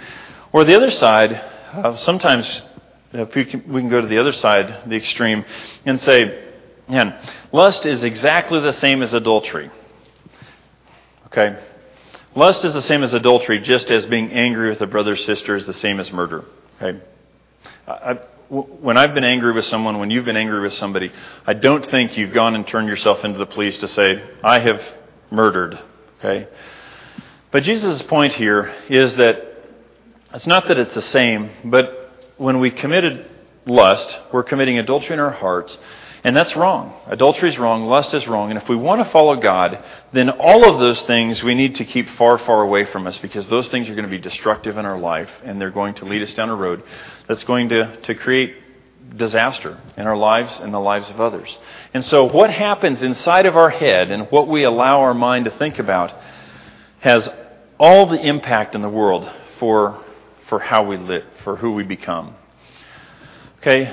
Or 0.52 0.64
the 0.64 0.74
other 0.74 0.90
side, 0.90 1.32
uh, 1.32 1.96
sometimes 1.96 2.62
we 3.12 3.44
can, 3.44 3.70
we 3.70 3.80
can 3.82 3.90
go 3.90 4.00
to 4.00 4.06
the 4.06 4.18
other 4.18 4.32
side, 4.32 4.88
the 4.88 4.96
extreme, 4.96 5.44
and 5.84 6.00
say, 6.00 6.51
man, 6.88 7.18
lust 7.52 7.86
is 7.86 8.04
exactly 8.04 8.60
the 8.60 8.72
same 8.72 9.02
as 9.02 9.14
adultery. 9.14 9.70
Okay? 11.26 11.58
Lust 12.34 12.64
is 12.64 12.72
the 12.72 12.82
same 12.82 13.02
as 13.02 13.14
adultery, 13.14 13.60
just 13.60 13.90
as 13.90 14.06
being 14.06 14.32
angry 14.32 14.68
with 14.68 14.80
a 14.80 14.86
brother 14.86 15.12
or 15.12 15.16
sister 15.16 15.56
is 15.56 15.66
the 15.66 15.74
same 15.74 16.00
as 16.00 16.12
murder. 16.12 16.44
Okay? 16.80 17.00
I, 17.86 18.18
when 18.48 18.98
I've 18.98 19.14
been 19.14 19.24
angry 19.24 19.52
with 19.52 19.64
someone, 19.66 19.98
when 19.98 20.10
you've 20.10 20.24
been 20.24 20.36
angry 20.36 20.60
with 20.60 20.74
somebody, 20.74 21.10
I 21.46 21.54
don't 21.54 21.84
think 21.86 22.18
you've 22.18 22.34
gone 22.34 22.54
and 22.54 22.66
turned 22.66 22.88
yourself 22.88 23.24
into 23.24 23.38
the 23.38 23.46
police 23.46 23.78
to 23.78 23.88
say, 23.88 24.22
I 24.44 24.58
have 24.58 24.82
murdered. 25.30 25.78
Okay? 26.18 26.48
But 27.50 27.62
Jesus' 27.62 28.02
point 28.02 28.34
here 28.34 28.74
is 28.88 29.16
that 29.16 29.48
it's 30.34 30.46
not 30.46 30.68
that 30.68 30.78
it's 30.78 30.94
the 30.94 31.02
same, 31.02 31.50
but 31.64 32.10
when 32.36 32.60
we 32.60 32.70
committed 32.70 33.26
lust, 33.66 34.18
we're 34.32 34.42
committing 34.42 34.78
adultery 34.78 35.14
in 35.14 35.20
our 35.20 35.30
hearts. 35.30 35.76
And 36.24 36.36
that's 36.36 36.54
wrong. 36.54 36.94
Adultery 37.06 37.48
is 37.48 37.58
wrong. 37.58 37.86
Lust 37.86 38.14
is 38.14 38.28
wrong. 38.28 38.50
And 38.50 38.60
if 38.60 38.68
we 38.68 38.76
want 38.76 39.04
to 39.04 39.10
follow 39.10 39.34
God, 39.36 39.82
then 40.12 40.30
all 40.30 40.72
of 40.72 40.78
those 40.78 41.02
things 41.02 41.42
we 41.42 41.54
need 41.54 41.76
to 41.76 41.84
keep 41.84 42.08
far, 42.10 42.38
far 42.38 42.62
away 42.62 42.84
from 42.84 43.08
us 43.08 43.18
because 43.18 43.48
those 43.48 43.68
things 43.68 43.90
are 43.90 43.94
going 43.94 44.08
to 44.08 44.10
be 44.10 44.18
destructive 44.18 44.78
in 44.78 44.86
our 44.86 44.98
life 44.98 45.30
and 45.44 45.60
they're 45.60 45.70
going 45.70 45.94
to 45.94 46.04
lead 46.04 46.22
us 46.22 46.32
down 46.34 46.48
a 46.48 46.54
road 46.54 46.84
that's 47.26 47.42
going 47.42 47.70
to, 47.70 48.00
to 48.02 48.14
create 48.14 48.54
disaster 49.16 49.80
in 49.96 50.06
our 50.06 50.16
lives 50.16 50.60
and 50.60 50.72
the 50.72 50.78
lives 50.78 51.10
of 51.10 51.20
others. 51.20 51.58
And 51.92 52.04
so, 52.04 52.24
what 52.24 52.50
happens 52.50 53.02
inside 53.02 53.46
of 53.46 53.56
our 53.56 53.70
head 53.70 54.10
and 54.10 54.28
what 54.30 54.48
we 54.48 54.64
allow 54.64 55.00
our 55.00 55.14
mind 55.14 55.46
to 55.46 55.50
think 55.50 55.78
about 55.78 56.14
has 57.00 57.28
all 57.78 58.06
the 58.06 58.20
impact 58.20 58.74
in 58.74 58.80
the 58.80 58.88
world 58.88 59.30
for, 59.58 60.02
for 60.48 60.60
how 60.60 60.84
we 60.84 60.96
live, 60.96 61.24
for 61.42 61.56
who 61.56 61.72
we 61.72 61.82
become. 61.82 62.34
Okay? 63.58 63.92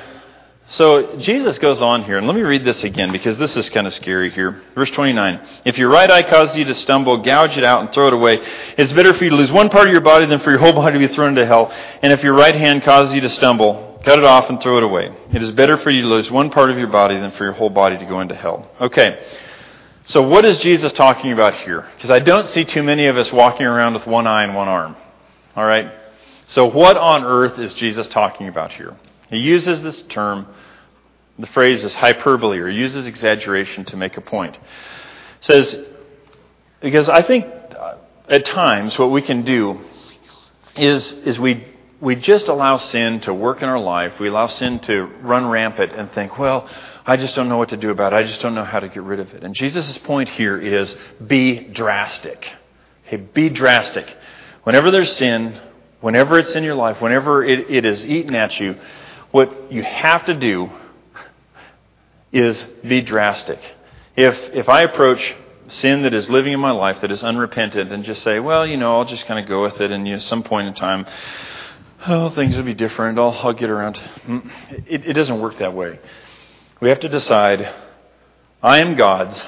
So 0.72 1.18
Jesus 1.18 1.58
goes 1.58 1.82
on 1.82 2.04
here, 2.04 2.20
and 2.20 2.28
let 2.28 2.36
me 2.36 2.44
read 2.44 2.64
this 2.64 2.84
again 2.84 3.12
because 3.12 3.40
this 3.40 3.58
is 3.58 3.72
kind 3.72 3.88
of 3.88 3.94
scary 3.96 4.30
here. 4.30 4.62
Verse 4.76 4.92
29. 4.92 5.42
If 5.66 5.80
your 5.80 5.90
right 5.90 6.10
eye 6.10 6.22
causes 6.22 6.56
you 6.56 6.64
to 6.66 6.76
stumble, 6.76 7.18
gouge 7.24 7.58
it 7.58 7.64
out 7.64 7.82
and 7.82 7.92
throw 7.92 8.06
it 8.06 8.14
away. 8.14 8.40
It's 8.78 8.92
better 8.92 9.16
for 9.16 9.24
you 9.24 9.32
to 9.32 9.36
lose 9.36 9.52
one 9.52 9.70
part 9.70 9.88
of 9.88 9.92
your 9.92 10.02
body 10.02 10.28
than 10.28 10.40
for 10.40 10.52
your 10.52 10.60
whole 10.60 10.74
body 10.74 11.00
to 11.00 11.08
be 11.08 11.12
thrown 11.12 11.30
into 11.30 11.48
hell. 11.48 11.72
And 12.04 12.14
if 12.14 12.24
your 12.24 12.36
right 12.36 12.54
hand 12.54 12.84
causes 12.84 13.16
you 13.16 13.22
to 13.22 13.30
stumble, 13.30 14.00
cut 14.06 14.20
it 14.20 14.26
off 14.26 14.48
and 14.52 14.62
throw 14.62 14.78
it 14.78 14.84
away. 14.84 15.12
It 15.34 15.42
is 15.42 15.50
better 15.52 15.76
for 15.76 15.90
you 15.90 16.04
to 16.04 16.08
lose 16.08 16.30
one 16.30 16.52
part 16.52 16.70
of 16.70 16.78
your 16.78 16.88
body 16.88 17.18
than 17.18 17.32
for 17.32 17.46
your 17.46 17.54
whole 17.54 17.72
body 17.72 17.98
to 17.98 18.06
go 18.06 18.22
into 18.22 18.36
hell. 18.36 18.70
Okay. 18.80 19.26
So 20.06 20.22
what 20.22 20.46
is 20.46 20.60
Jesus 20.60 20.94
talking 20.94 21.32
about 21.32 21.56
here? 21.56 21.88
Because 21.96 22.12
I 22.12 22.20
don't 22.20 22.48
see 22.48 22.64
too 22.64 22.84
many 22.84 23.08
of 23.08 23.18
us 23.18 23.32
walking 23.32 23.66
around 23.66 23.96
with 23.96 24.06
one 24.06 24.28
eye 24.28 24.44
and 24.44 24.54
one 24.54 24.68
arm. 24.68 24.96
All 25.56 25.66
right? 25.66 25.92
So 26.46 26.68
what 26.68 26.96
on 26.96 27.24
earth 27.24 27.58
is 27.58 27.74
Jesus 27.74 28.08
talking 28.08 28.48
about 28.48 28.72
here? 28.74 28.96
He 29.30 29.38
uses 29.38 29.82
this 29.82 30.02
term, 30.04 30.48
the 31.38 31.48
phrase 31.48 31.84
is 31.84 31.94
hyperbole, 31.94 32.58
or 32.60 32.68
uses 32.68 33.06
exaggeration 33.06 33.86
to 33.86 33.98
make 33.98 34.18
a 34.18 34.22
point. 34.22 34.58
says, 35.42 35.86
because 36.82 37.10
I 37.10 37.22
think 37.22 37.46
uh, 37.46 37.96
at 38.28 38.46
times 38.46 38.98
what 38.98 39.12
we 39.12 39.22
can 39.22 39.44
do 39.44 39.80
is, 40.76 41.12
is 41.12 41.40
we, 41.40 41.66
we 42.02 42.16
just 42.16 42.48
allow 42.48 42.78
sin 42.78 43.20
to 43.22 43.34
work 43.34 43.62
in 43.62 43.70
our 43.70 43.80
life. 43.80 44.20
We 44.20 44.30
allow 44.30 44.48
sin 44.48 44.80
to 44.82 45.04
run 45.22 45.48
rampant 45.48 45.92
and 45.92 46.12
think, 46.14 46.40
well, 46.40 46.68
I 47.06 47.18
just 47.18 47.36
don't 47.36 47.50
know 47.50 47.58
what 47.58 47.70
to 47.70 47.78
do 47.78 47.90
about 47.90 48.14
it. 48.14 48.16
I 48.16 48.24
just 48.24 48.42
don't 48.42 48.56
know 48.56 48.64
how 48.64 48.80
to 48.80 48.88
get 48.88 49.04
rid 49.04 49.20
of 49.20 49.34
it. 49.34 49.44
And 49.44 49.54
Jesus' 49.54 49.98
point 50.00 50.30
here 50.30 50.58
is 50.58 50.96
be 51.26 51.60
drastic. 51.60 52.50
Okay, 53.08 53.18
be 53.18 53.50
drastic. 53.50 54.16
Whenever 54.64 54.92
there's 54.92 55.16
sin, 55.18 55.60
whenever 56.02 56.40
it's 56.40 56.56
in 56.56 56.64
your 56.64 56.76
life, 56.76 57.02
whenever 57.02 57.44
it, 57.44 57.70
it 57.70 57.86
is 57.86 58.06
eaten 58.06 58.36
at 58.36 58.60
you, 58.60 58.76
what 59.32 59.72
you 59.72 59.84
have 59.84 60.26
to 60.26 60.34
do 60.34 60.70
is 62.32 62.62
be 62.88 63.02
drastic. 63.02 63.60
If, 64.16 64.38
if 64.54 64.70
I 64.70 64.84
approach 64.84 65.36
sin 65.68 66.02
that 66.02 66.14
is 66.14 66.30
living 66.30 66.54
in 66.54 66.60
my 66.60 66.72
life 66.72 67.02
that 67.02 67.12
is 67.12 67.24
unrepentant 67.24 67.92
and 67.92 68.04
just 68.04 68.24
say, 68.24 68.40
well, 68.40 68.66
you 68.66 68.78
know, 68.78 68.98
I'll 68.98 69.06
just 69.06 69.26
kind 69.26 69.40
of 69.40 69.48
go 69.48 69.62
with 69.62 69.80
it 69.80 69.92
and 69.92 70.08
you 70.08 70.14
know, 70.14 70.20
some 70.20 70.44
point 70.44 70.68
in 70.68 70.74
time, 70.74 71.06
oh, 72.08 72.30
things 72.32 72.58
will 72.58 72.64
be 72.64 72.74
different. 72.74 73.20
I'll, 73.20 73.32
I'll 73.32 73.54
get 73.54 73.70
around. 73.70 73.96
Mm, 74.26 74.52
it, 74.88 75.06
it 75.06 75.14
doesn't 75.14 75.40
work 75.40 75.60
that 75.60 75.74
way. 75.74 76.00
We 76.82 76.90
have 76.90 77.00
to 77.02 77.10
decide, 77.10 77.74
I 78.64 78.80
am 78.80 78.96
God's, 78.96 79.44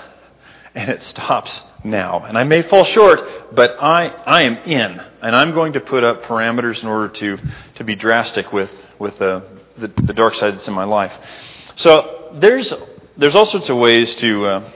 and 0.75 0.89
it 0.89 1.01
stops 1.03 1.61
now. 1.83 2.23
And 2.23 2.37
I 2.37 2.43
may 2.43 2.61
fall 2.61 2.83
short, 2.83 3.21
but 3.53 3.77
I, 3.81 4.07
I 4.07 4.43
am 4.43 4.57
in, 4.57 5.01
and 5.21 5.35
I'm 5.35 5.53
going 5.53 5.73
to 5.73 5.79
put 5.81 6.03
up 6.03 6.23
parameters 6.23 6.81
in 6.81 6.87
order 6.87 7.09
to, 7.09 7.37
to 7.75 7.83
be 7.83 7.95
drastic 7.95 8.53
with, 8.53 8.71
with 8.99 9.21
uh, 9.21 9.41
the, 9.77 9.87
the 9.87 10.13
dark 10.13 10.35
side 10.35 10.53
that's 10.53 10.67
in 10.67 10.73
my 10.73 10.83
life. 10.83 11.13
So 11.75 12.29
there's 12.33 12.73
there's 13.17 13.35
all 13.35 13.45
sorts 13.45 13.69
of 13.69 13.77
ways 13.77 14.15
to 14.15 14.45
uh, 14.45 14.71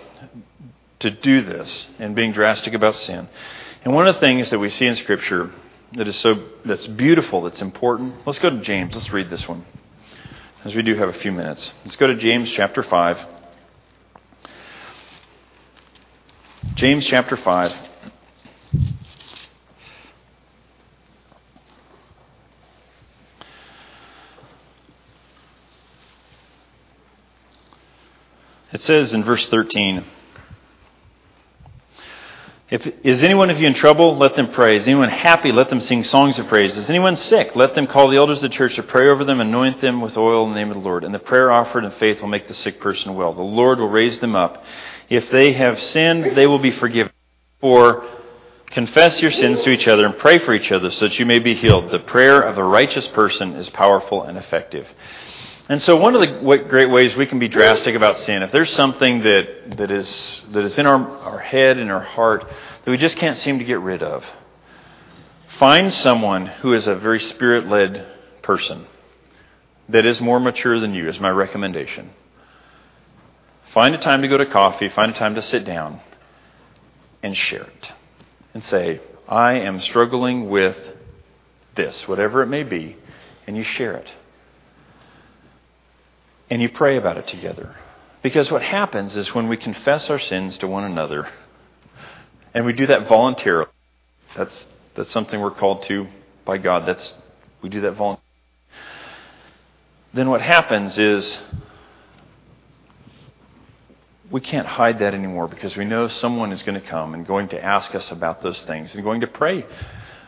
to 1.00 1.12
do 1.12 1.42
this 1.42 1.88
and 2.00 2.16
being 2.16 2.32
drastic 2.32 2.74
about 2.74 2.96
sin. 2.96 3.28
And 3.84 3.94
one 3.94 4.08
of 4.08 4.16
the 4.16 4.22
things 4.22 4.50
that 4.50 4.60
we 4.60 4.70
see 4.70 4.88
in 4.88 4.96
Scripture 4.96 5.52
that 5.94 6.08
is 6.08 6.16
so 6.18 6.44
that's 6.66 6.88
beautiful, 6.88 7.42
that's 7.42 7.62
important. 7.62 8.16
Let's 8.26 8.40
go 8.40 8.50
to 8.50 8.62
James. 8.62 8.96
Let's 8.96 9.12
read 9.12 9.30
this 9.30 9.48
one, 9.48 9.66
as 10.64 10.74
we 10.76 10.82
do 10.82 10.96
have 10.96 11.10
a 11.10 11.20
few 11.20 11.32
minutes. 11.32 11.72
Let's 11.84 11.96
go 11.96 12.08
to 12.08 12.16
James 12.16 12.50
chapter 12.52 12.84
five. 12.84 13.18
James 16.76 17.06
chapter 17.06 17.38
five. 17.38 17.74
Says 28.86 29.14
in 29.14 29.24
verse 29.24 29.46
13, 29.48 30.06
if, 32.68 32.86
is 33.04 33.22
anyone 33.22 33.52
of 33.52 33.60
you 33.60 33.68
in 33.68 33.76
trouble? 33.76 34.18
Let 34.18 34.36
them 34.36 34.52
pray. 34.52 34.78
Is 34.78 34.88
anyone 34.88 35.10
happy? 35.10 35.52
Let 35.52 35.70
them 35.70 35.80
sing 35.80 36.04
songs 36.04 36.40
of 36.40 36.48
praise. 36.48 36.76
Is 36.76 36.90
anyone 36.90 37.16
sick? 37.16 37.56
Let 37.56 37.76
them 37.76 37.86
call 37.86 38.10
the 38.10 38.18
elders 38.18 38.40
of 38.40 38.50
the 38.50 38.56
church 38.56 38.76
to 38.76 38.84
pray 38.84 39.08
over 39.08 39.24
them, 39.24 39.40
anoint 39.40 39.82
them 39.82 40.02
with 40.02 40.18
oil 40.18 40.48
in 40.48 40.50
the 40.50 40.56
name 40.56 40.72
of 40.72 40.78
the 40.78 40.84
Lord. 40.84 41.04
And 41.04 41.14
the 41.14 41.20
prayer 41.20 41.52
offered 41.52 41.84
in 41.84 41.92
faith 41.92 42.22
will 42.22 42.28
make 42.28 42.48
the 42.48 42.56
sick 42.56 42.80
person 42.80 43.14
well. 43.14 43.34
The 43.34 43.42
Lord 43.42 43.80
will 43.80 43.90
raise 43.90 44.18
them 44.18 44.36
up. 44.36 44.64
If 45.10 45.30
they 45.30 45.54
have 45.54 45.80
sinned, 45.80 46.36
they 46.36 46.48
will 46.48 46.58
be 46.58 46.72
forgiven. 46.72 47.12
For 47.62 48.04
confess 48.72 49.22
your 49.22 49.32
sins 49.32 49.62
to 49.62 49.70
each 49.70 49.88
other 49.88 50.06
and 50.08 50.18
pray 50.18 50.40
for 50.40 50.54
each 50.54 50.72
other 50.72 50.90
so 50.90 51.08
that 51.08 51.20
you 51.20 51.26
may 51.26 51.38
be 51.38 51.54
healed. 51.54 51.92
The 51.92 52.00
prayer 52.00 52.42
of 52.42 52.58
a 52.58 52.64
righteous 52.64 53.08
person 53.10 53.54
is 53.54 53.70
powerful 53.70 54.24
and 54.24 54.40
effective. 54.40 54.88
And 55.68 55.82
so, 55.82 55.98
one 55.98 56.14
of 56.14 56.22
the 56.22 56.64
great 56.70 56.92
ways 56.92 57.16
we 57.16 57.26
can 57.26 57.40
be 57.40 57.48
drastic 57.48 57.96
about 57.96 58.20
sin, 58.20 58.44
if 58.44 58.52
there's 58.52 58.72
something 58.74 59.22
that, 59.24 59.78
that, 59.78 59.90
is, 59.90 60.42
that 60.52 60.64
is 60.64 60.78
in 60.78 60.86
our, 60.86 60.96
our 61.22 61.40
head 61.40 61.78
and 61.78 61.92
our 61.92 62.04
heart 62.04 62.46
that 62.84 62.92
we 62.92 62.98
just 62.98 63.18
can't 63.18 63.38
seem 63.38 63.58
to 63.58 63.66
get 63.66 63.80
rid 63.80 64.04
of, 64.04 64.24
find 65.58 65.92
someone 65.92 66.46
who 66.46 66.74
is 66.74 66.86
a 66.86 66.96
very 66.96 67.20
spirit 67.20 67.68
led 67.68 68.06
person 68.44 68.86
that 69.90 70.06
is 70.06 70.22
more 70.22 70.40
mature 70.40 70.80
than 70.80 70.94
you, 70.94 71.10
is 71.10 71.20
my 71.20 71.32
recommendation. 71.32 72.12
Find 73.74 73.96
a 73.96 73.98
time 74.00 74.22
to 74.22 74.28
go 74.28 74.38
to 74.38 74.46
coffee, 74.46 74.90
find 74.90 75.12
a 75.12 75.16
time 75.16 75.34
to 75.34 75.42
sit 75.42 75.66
down 75.66 76.00
and 77.24 77.36
share 77.36 77.64
it. 77.64 77.92
And 78.54 78.64
say, 78.64 79.02
I 79.28 79.54
am 79.54 79.82
struggling 79.82 80.48
with 80.48 80.78
this, 81.74 82.08
whatever 82.08 82.44
it 82.44 82.48
may 82.48 82.62
be, 82.62 82.98
and 83.48 83.58
you 83.58 83.64
share 83.64 83.94
it 83.94 84.12
and 86.50 86.62
you 86.62 86.70
pray 86.70 86.98
about 86.98 87.18
it 87.18 87.28
together. 87.28 87.76
Because 88.22 88.52
what 88.52 88.62
happens 88.62 89.16
is 89.16 89.34
when 89.36 89.48
we 89.48 89.58
confess 89.58 90.10
our 90.10 90.20
sins 90.20 90.58
to 90.60 90.68
one 90.68 90.84
another, 90.84 91.30
and 92.54 92.66
we 92.66 92.74
do 92.74 92.88
that 92.88 93.08
voluntarily, 93.08 93.70
that's, 94.36 94.68
that's 94.96 95.12
something 95.12 95.40
we're 95.40 95.52
called 95.52 95.84
to 95.84 96.08
by 96.46 96.58
God. 96.58 96.88
That's, 96.88 97.16
we 97.62 97.70
do 97.70 97.82
that 97.82 97.92
voluntarily. 97.92 98.22
Then 100.14 100.30
what 100.30 100.42
happens 100.42 100.98
is 100.98 101.42
we 104.32 104.42
can't 104.42 104.68
hide 104.68 105.00
that 105.00 105.14
anymore 105.14 105.48
because 105.48 105.76
we 105.78 105.86
know 105.86 106.08
someone 106.08 106.52
is 106.52 106.64
going 106.64 106.80
to 106.80 106.88
come 106.88 107.14
and 107.14 107.28
going 107.28 107.50
to 107.50 107.64
ask 107.64 107.94
us 107.94 108.12
about 108.12 108.42
those 108.42 108.62
things 108.64 108.96
and 108.96 109.04
going 109.04 109.22
to 109.22 109.28
pray 109.28 109.66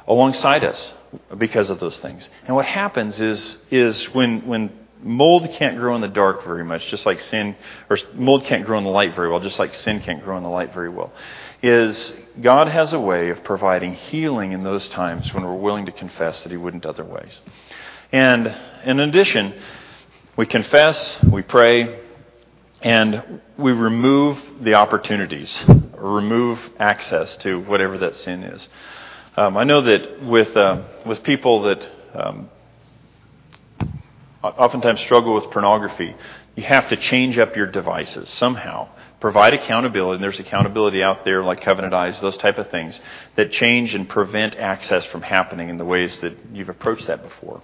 alongside 0.08 0.64
us 0.64 0.92
because 1.38 1.70
of 1.70 1.80
those 1.80 1.98
things. 2.00 2.30
And 2.46 2.56
what 2.56 2.66
happens 2.66 3.20
is, 3.20 3.58
is 3.72 4.14
when, 4.14 4.46
when 4.46 4.87
mold 5.02 5.50
can't 5.52 5.78
grow 5.78 5.96
in 5.96 6.02
the 6.02 6.08
dark 6.08 6.44
very 6.44 6.64
much, 6.64 6.88
just 6.88 7.06
like 7.06 7.20
sin, 7.20 7.56
or 7.90 7.98
mold 8.14 8.46
can't 8.46 8.66
grow 8.66 8.78
in 8.78 8.84
the 8.84 8.90
light 8.90 9.16
very 9.16 9.30
well, 9.30 9.40
just 9.40 9.60
like 9.60 9.74
sin 9.76 10.02
can't 10.02 10.24
grow 10.24 10.38
in 10.38 10.44
the 10.44 10.50
light 10.50 10.74
very 10.74 10.90
well. 10.90 11.12
Is 11.62 12.14
God 12.42 12.68
has 12.68 12.94
a 12.94 13.00
way 13.00 13.30
of 13.30 13.44
providing 13.44 13.96
healing 13.96 14.52
in 14.52 14.64
those 14.64 14.88
times 14.90 15.34
when 15.34 15.44
we're 15.44 15.56
willing 15.56 15.86
to 15.88 15.92
confess 15.92 16.44
that 16.44 16.52
He 16.52 16.58
wouldn't 16.58 16.86
otherwise. 16.86 17.40
And 18.12 18.56
in 18.86 19.00
addition, 19.00 19.54
we 20.36 20.46
confess, 20.46 21.24
we 21.24 21.42
pray, 21.42 22.00
and 22.82 23.42
we 23.58 23.72
remove 23.72 24.40
the 24.62 24.76
opportunities 24.76 25.66
remove 25.98 26.60
access 26.80 27.36
to 27.38 27.60
whatever 27.62 27.98
that 27.98 28.16
sin 28.16 28.44
is. 28.44 28.68
Um, 29.36 29.58
I 29.58 29.64
know 29.64 29.82
that 29.82 30.24
with 30.24 30.56
uh, 30.56 30.84
with 31.06 31.24
people 31.24 31.64
that 31.64 31.90
um, 32.14 32.50
oftentimes 34.44 35.00
struggle 35.02 35.34
with 35.34 35.50
pornography, 35.52 36.16
you 36.56 36.64
have 36.64 36.90
to 36.90 36.98
change 36.98 37.38
up 37.38 37.56
your 37.56 37.68
devices 37.68 38.30
somehow. 38.30 38.90
Provide 39.20 39.56
accountability, 39.56 40.16
and 40.16 40.24
there's 40.24 40.40
accountability 40.40 41.02
out 41.02 41.26
there 41.26 41.44
like 41.44 41.62
Covenant 41.62 41.94
Eyes, 41.94 42.20
those 42.22 42.38
type 42.38 42.60
of 42.60 42.70
things 42.70 43.00
that 43.36 43.52
change 43.52 43.96
and 43.96 44.08
prevent 44.08 44.56
access 44.56 45.06
from 45.06 45.24
happening 45.24 45.70
in 45.70 45.78
the 45.78 45.86
ways 45.86 46.20
that 46.20 46.38
you've 46.54 46.70
approached 46.70 47.08
that 47.08 47.24
before. 47.24 47.64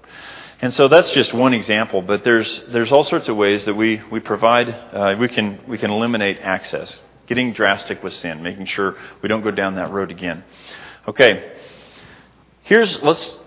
And 0.62 0.74
so 0.74 0.88
that's 0.88 1.12
just 1.12 1.34
one 1.34 1.54
example, 1.54 2.02
but 2.02 2.24
there's 2.24 2.64
there's 2.70 2.92
all 2.92 3.04
sorts 3.04 3.28
of 3.28 3.36
ways 3.36 3.66
that 3.66 3.76
we 3.76 4.02
we 4.10 4.20
provide 4.20 4.70
uh, 4.70 5.16
we 5.20 5.28
can 5.28 5.60
we 5.68 5.78
can 5.78 5.92
eliminate 5.92 6.40
access, 6.40 7.00
getting 7.28 7.54
drastic 7.54 8.02
with 8.02 8.14
sin, 8.14 8.42
making 8.42 8.66
sure 8.66 8.96
we 9.22 9.30
don't 9.30 9.44
go 9.44 9.52
down 9.52 9.76
that 9.76 9.92
road 9.92 10.10
again. 10.10 10.44
Okay, 11.08 11.52
here's 12.64 13.02
let's 13.04 13.40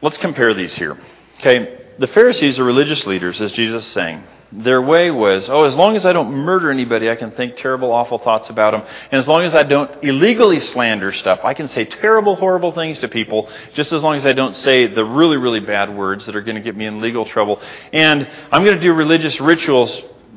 let's 0.00 0.18
compare 0.18 0.54
these 0.54 0.74
here. 0.74 0.98
Okay, 1.40 1.85
the 1.98 2.06
Pharisees 2.08 2.58
are 2.58 2.64
religious 2.64 3.06
leaders, 3.06 3.40
as 3.40 3.52
Jesus 3.52 3.86
is 3.86 3.92
saying. 3.92 4.22
Their 4.52 4.80
way 4.80 5.10
was, 5.10 5.48
oh, 5.48 5.64
as 5.64 5.74
long 5.74 5.96
as 5.96 6.06
I 6.06 6.12
don't 6.12 6.32
murder 6.32 6.70
anybody, 6.70 7.10
I 7.10 7.16
can 7.16 7.32
think 7.32 7.56
terrible, 7.56 7.90
awful 7.90 8.18
thoughts 8.18 8.48
about 8.48 8.72
them. 8.72 8.82
And 9.10 9.18
as 9.18 9.26
long 9.26 9.42
as 9.42 9.54
I 9.54 9.64
don't 9.64 10.04
illegally 10.04 10.60
slander 10.60 11.12
stuff, 11.12 11.40
I 11.42 11.52
can 11.52 11.66
say 11.66 11.84
terrible, 11.84 12.36
horrible 12.36 12.72
things 12.72 12.98
to 13.00 13.08
people, 13.08 13.50
just 13.74 13.92
as 13.92 14.02
long 14.02 14.14
as 14.14 14.24
I 14.24 14.32
don't 14.32 14.54
say 14.54 14.86
the 14.86 15.04
really, 15.04 15.36
really 15.36 15.60
bad 15.60 15.94
words 15.94 16.26
that 16.26 16.36
are 16.36 16.42
going 16.42 16.54
to 16.54 16.62
get 16.62 16.76
me 16.76 16.86
in 16.86 17.00
legal 17.00 17.24
trouble. 17.24 17.60
And 17.92 18.28
I'm 18.52 18.64
going 18.64 18.76
to 18.76 18.82
do 18.82 18.92
religious 18.92 19.40
rituals. 19.40 19.90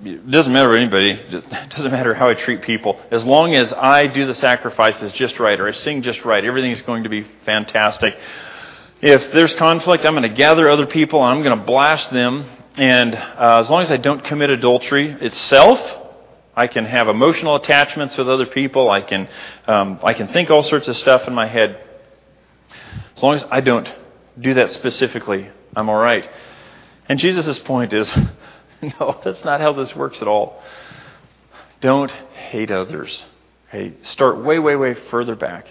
It 0.04 0.32
doesn't 0.32 0.52
matter 0.52 0.69
what 0.69 0.80
anybody, 0.80 1.12
it 1.12 1.50
doesn't 1.69 1.91
matter 1.91 2.15
how 2.15 2.30
I 2.30 2.34
treat 2.34 2.63
people. 2.63 3.00
As 3.12 3.24
long 3.24 3.54
as 3.54 3.74
I 3.74 4.08
do 4.08 4.26
the 4.26 4.36
sacrifices 4.36 5.12
just 5.13 5.39
right 5.39 5.60
or 5.60 5.67
I 5.67 5.72
sing 5.72 6.02
just 6.02 6.26
right, 6.26 6.43
everything 6.43 6.72
is 6.72 6.82
going 6.82 7.04
to 7.04 7.10
be 7.10 7.28
fantastic. 7.45 8.17
If 9.02 9.32
there's 9.32 9.54
conflict, 9.54 10.06
I'm 10.06 10.14
going 10.14 10.24
to 10.24 10.36
gather 10.36 10.70
other 10.70 10.86
people 10.86 11.24
and 11.24 11.34
I'm 11.38 11.44
going 11.44 11.58
to 11.58 11.66
blast 11.66 12.12
them 12.12 12.46
and 12.80 13.14
uh, 13.14 13.60
as 13.60 13.70
long 13.70 13.82
as 13.82 13.92
I 13.92 13.98
don't 13.98 14.24
commit 14.24 14.50
adultery 14.52 15.12
itself, 15.12 15.80
I 16.56 16.68
can 16.68 16.86
have 16.86 17.10
emotional 17.10 17.56
attachments 17.56 18.18
with 18.18 18.30
other 18.30 18.46
people. 18.46 18.90
I 18.90 19.02
can, 19.02 19.28
um, 19.68 20.00
I 20.02 20.14
can 20.14 20.30
think 20.30 20.50
all 20.50 20.64
sorts 20.64 20.88
of 20.88 20.96
stuff 20.96 21.28
in 21.28 21.34
my 21.34 21.46
head. 21.46 21.82
As 23.18 23.22
long 23.22 23.36
as 23.36 23.44
I 23.52 23.60
don't 23.60 23.94
do 24.40 24.54
that 24.54 24.72
specifically, 24.72 25.50
I'm 25.76 25.90
all 25.90 26.00
right. 26.00 26.30
And 27.10 27.20
Jesus' 27.20 27.60
point 27.60 27.92
is 27.92 28.16
no, 28.82 29.20
that's 29.26 29.44
not 29.44 29.60
how 29.60 29.74
this 29.74 29.94
works 29.94 30.22
at 30.22 30.30
all. 30.30 30.64
Don't 31.82 32.12
hate 32.12 32.72
others. 32.72 33.26
Hey, 33.70 33.94
start 34.04 34.38
way, 34.38 34.58
way, 34.58 34.78
way 34.78 34.94
further 35.12 35.36
back. 35.36 35.68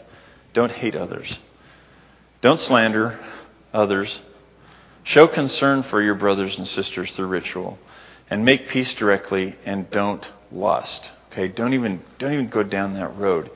Don't 0.52 0.72
hate 0.72 0.94
others. 0.94 1.38
Don't 2.40 2.60
slander 2.60 3.18
others. 3.72 4.20
Show 5.04 5.26
concern 5.26 5.82
for 5.84 6.02
your 6.02 6.14
brothers 6.14 6.56
and 6.58 6.66
sisters 6.68 7.10
through 7.12 7.26
ritual. 7.26 7.78
And 8.30 8.44
make 8.44 8.68
peace 8.68 8.94
directly 8.94 9.56
and 9.64 9.90
don't 9.90 10.26
lust. 10.52 11.10
Okay, 11.32 11.48
don't 11.48 11.74
even 11.74 12.02
don't 12.18 12.32
even 12.32 12.48
go 12.48 12.62
down 12.62 12.94
that 12.94 13.16
road 13.16 13.50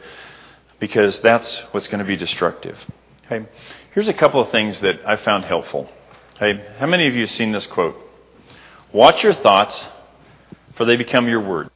because 0.79 1.21
that's 1.21 1.59
what's 1.73 1.89
going 1.89 2.01
to 2.01 2.05
be 2.05 2.17
destructive. 2.17 2.79
Okay. 3.27 3.47
Here's 3.95 4.09
a 4.09 4.15
couple 4.15 4.41
of 4.41 4.51
things 4.51 4.81
that 4.81 5.01
I 5.07 5.17
found 5.17 5.45
helpful. 5.45 5.89
Okay, 6.37 6.65
how 6.79 6.87
many 6.87 7.07
of 7.07 7.15
you 7.15 7.21
have 7.23 7.31
seen 7.31 7.53
this 7.53 7.67
quote? 7.67 7.97
Watch 8.93 9.23
your 9.23 9.33
thoughts, 9.33 9.89
for 10.77 10.85
they 10.85 10.97
become 10.97 11.29
your 11.29 11.41
words. 11.41 11.71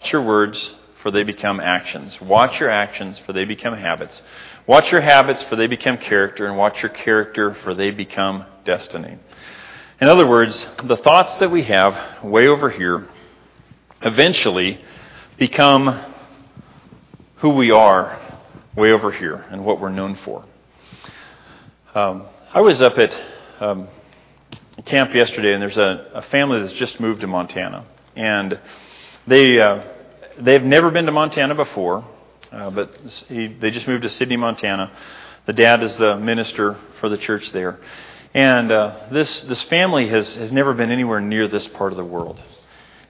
Watch 0.00 0.12
your 0.12 0.22
words, 0.22 0.74
for 1.02 1.10
they 1.10 1.22
become 1.22 1.60
actions. 1.60 2.20
Watch 2.20 2.60
your 2.60 2.70
actions, 2.70 3.18
for 3.20 3.32
they 3.32 3.44
become 3.44 3.74
habits. 3.74 4.22
Watch 4.66 4.92
your 4.92 5.00
habits, 5.00 5.42
for 5.44 5.56
they 5.56 5.66
become 5.66 5.98
character, 5.98 6.46
and 6.46 6.56
watch 6.56 6.82
your 6.82 6.90
character, 6.90 7.54
for 7.62 7.74
they 7.74 7.90
become 7.90 8.44
destiny. 8.64 9.18
In 10.00 10.08
other 10.08 10.26
words, 10.26 10.66
the 10.84 10.96
thoughts 10.96 11.34
that 11.36 11.50
we 11.50 11.64
have 11.64 12.22
way 12.24 12.46
over 12.46 12.70
here 12.70 13.08
eventually 14.02 14.80
become 15.38 16.14
who 17.36 17.50
we 17.50 17.70
are 17.70 18.18
way 18.76 18.92
over 18.92 19.10
here 19.10 19.44
and 19.50 19.64
what 19.64 19.80
we're 19.80 19.90
known 19.90 20.16
for. 20.24 20.44
Um, 21.94 22.26
I 22.52 22.60
was 22.60 22.80
up 22.80 22.98
at 22.98 23.12
um, 23.60 23.88
camp 24.84 25.14
yesterday, 25.14 25.52
and 25.52 25.60
there's 25.60 25.76
a, 25.76 26.10
a, 26.14 26.22
family 26.22 26.60
that's 26.60 26.72
just 26.72 27.00
moved 27.00 27.20
to 27.22 27.26
Montana, 27.26 27.84
and 28.16 28.58
they 29.26 29.60
uh, 29.60 29.82
they've 30.40 30.62
never 30.62 30.90
been 30.90 31.06
to 31.06 31.12
Montana 31.12 31.54
before, 31.54 32.04
uh, 32.52 32.70
but 32.70 32.94
he, 33.28 33.46
they 33.46 33.70
just 33.70 33.86
moved 33.86 34.02
to 34.02 34.08
Sidney, 34.08 34.36
Montana. 34.36 34.90
The 35.46 35.52
dad 35.52 35.82
is 35.82 35.96
the 35.96 36.16
minister 36.16 36.76
for 37.00 37.08
the 37.08 37.18
church 37.18 37.50
there, 37.52 37.78
and 38.34 38.70
uh, 38.70 39.06
this, 39.10 39.42
this 39.42 39.62
family 39.64 40.08
has, 40.08 40.36
has 40.36 40.52
never 40.52 40.74
been 40.74 40.90
anywhere 40.90 41.20
near 41.20 41.48
this 41.48 41.66
part 41.68 41.92
of 41.92 41.96
the 41.96 42.04
world. 42.04 42.40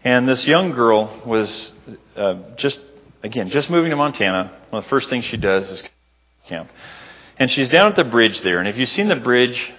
And 0.02 0.26
this 0.26 0.46
young 0.46 0.72
girl 0.72 1.22
was 1.26 1.72
uh, 2.16 2.36
just, 2.56 2.78
again, 3.22 3.50
just 3.50 3.68
moving 3.68 3.90
to 3.90 3.96
Montana. 3.96 4.50
One 4.70 4.78
of 4.78 4.84
the 4.84 4.88
first 4.88 5.10
things 5.10 5.26
she 5.26 5.36
does 5.36 5.70
is 5.70 5.82
camp. 6.46 6.70
And 7.38 7.50
she's 7.50 7.68
down 7.68 7.88
at 7.88 7.96
the 7.96 8.04
bridge 8.04 8.40
there. 8.40 8.60
And 8.60 8.68
if 8.68 8.78
you've 8.78 8.88
seen 8.88 9.08
the 9.08 9.16
bridge 9.16 9.72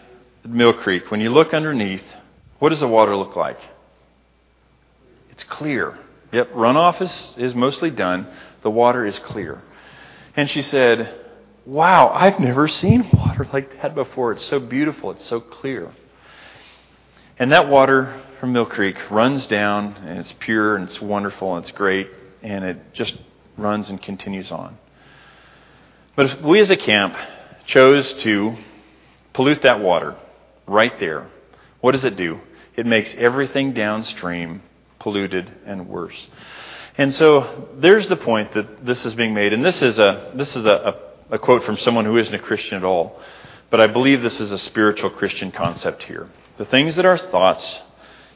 at 0.44 0.50
Mill 0.50 0.74
Creek, 0.74 1.10
when 1.10 1.22
you 1.22 1.32
look 1.32 1.54
underneath, 1.56 2.04
what 2.60 2.70
does 2.70 2.82
the 2.82 2.88
water 2.88 3.16
look 3.16 3.36
like? 3.36 3.60
It's 5.32 5.44
clear. 5.46 5.98
Yep, 6.32 6.54
runoff 6.54 7.02
is, 7.02 7.36
is 7.38 7.54
mostly 7.54 7.90
done. 7.90 8.28
The 8.64 8.70
water 8.70 9.06
is 9.06 9.18
clear. 9.20 9.62
And 10.36 10.50
she 10.50 10.62
said, 10.62 11.14
wow, 11.66 12.10
I've 12.10 12.40
never 12.40 12.68
seen 12.68 13.10
water 13.14 13.48
like 13.52 13.82
that 13.82 13.96
before. 13.96 14.32
It's 14.32 14.46
so 14.46 14.60
beautiful, 14.60 15.12
it's 15.12 15.26
so 15.26 15.42
clear. 15.42 15.92
And 17.38 17.52
that 17.52 17.68
water 17.70 18.22
from 18.40 18.54
Mill 18.54 18.66
Creek 18.66 18.98
runs 19.10 19.46
down, 19.48 19.96
and 20.06 20.20
it's 20.20 20.34
pure, 20.40 20.76
and 20.76 20.88
it's 20.88 21.02
wonderful, 21.02 21.56
and 21.56 21.64
it's 21.64 21.72
great, 21.72 22.10
and 22.42 22.64
it 22.64 22.94
just 22.94 23.18
runs 23.58 23.90
and 23.90 24.02
continues 24.02 24.52
on. 24.52 24.78
But 26.16 26.28
if 26.28 26.42
we 26.42 26.60
as 26.60 26.70
a 26.70 26.78
camp 26.78 27.16
chose 27.66 28.14
to 28.24 28.56
pollute 29.34 29.62
that 29.64 29.80
water 29.80 30.16
right 30.68 30.98
there, 31.00 31.28
what 31.82 31.94
does 31.94 32.06
it 32.06 32.16
do? 32.16 32.40
It 32.76 32.86
makes 32.86 33.14
everything 33.16 33.74
downstream 33.74 34.62
polluted 35.02 35.52
and 35.66 35.88
worse. 35.88 36.28
And 36.98 37.14
so 37.14 37.70
there's 37.78 38.08
the 38.08 38.16
point 38.18 38.54
that 38.54 38.86
this 38.86 39.06
is 39.06 39.14
being 39.14 39.34
made, 39.34 39.54
and 39.54 39.64
this 39.64 39.82
is 39.82 40.00
a 40.00 40.32
this 40.36 40.56
is 40.56 40.66
a, 40.66 40.70
a 40.70 41.12
a 41.32 41.40
quote 41.40 41.64
from 41.64 41.78
someone 41.78 42.06
who 42.06 42.18
isn't 42.18 42.36
a 42.36 42.40
Christian 42.40 42.78
at 42.78 42.84
all, 42.84 43.20
but 43.70 43.80
I 43.80 43.88
believe 43.88 44.22
this 44.22 44.40
is 44.42 44.52
a 44.52 44.58
spiritual 44.58 45.10
Christian 45.10 45.52
concept 45.52 46.04
here. 46.04 46.30
The 46.58 46.66
things 46.66 46.98
that 46.98 47.06
our 47.06 47.18
thoughts, 47.18 47.80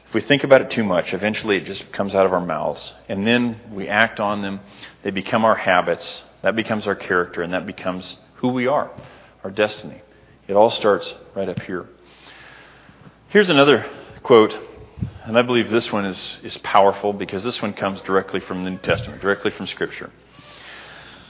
if 0.08 0.14
we 0.14 0.22
think 0.22 0.44
about 0.44 0.62
it 0.62 0.70
too 0.70 0.82
much, 0.82 1.12
eventually 1.12 1.58
it 1.58 1.66
just 1.66 1.92
comes 1.92 2.14
out 2.14 2.24
of 2.24 2.32
our 2.32 2.44
mouths. 2.44 2.94
And 3.08 3.26
then 3.26 3.60
we 3.70 3.86
act 3.86 4.18
on 4.18 4.40
them. 4.40 4.60
They 5.02 5.10
become 5.10 5.44
our 5.44 5.54
habits. 5.54 6.24
That 6.40 6.56
becomes 6.56 6.86
our 6.86 6.94
character, 6.94 7.42
and 7.42 7.52
that 7.52 7.66
becomes 7.66 8.18
who 8.36 8.48
we 8.48 8.66
are, 8.66 8.90
our 9.44 9.50
destiny. 9.50 10.00
It 10.48 10.54
all 10.54 10.70
starts 10.70 11.12
right 11.34 11.48
up 11.48 11.60
here. 11.60 11.86
Here's 13.28 13.50
another 13.50 13.84
quote, 14.22 14.58
and 15.26 15.36
I 15.36 15.42
believe 15.42 15.68
this 15.68 15.90
one 15.90 16.04
is, 16.04 16.38
is 16.44 16.56
powerful 16.58 17.12
because 17.12 17.42
this 17.42 17.60
one 17.60 17.72
comes 17.72 18.00
directly 18.02 18.38
from 18.38 18.62
the 18.62 18.70
New 18.70 18.78
Testament, 18.78 19.20
directly 19.20 19.50
from 19.50 19.66
Scripture. 19.66 20.12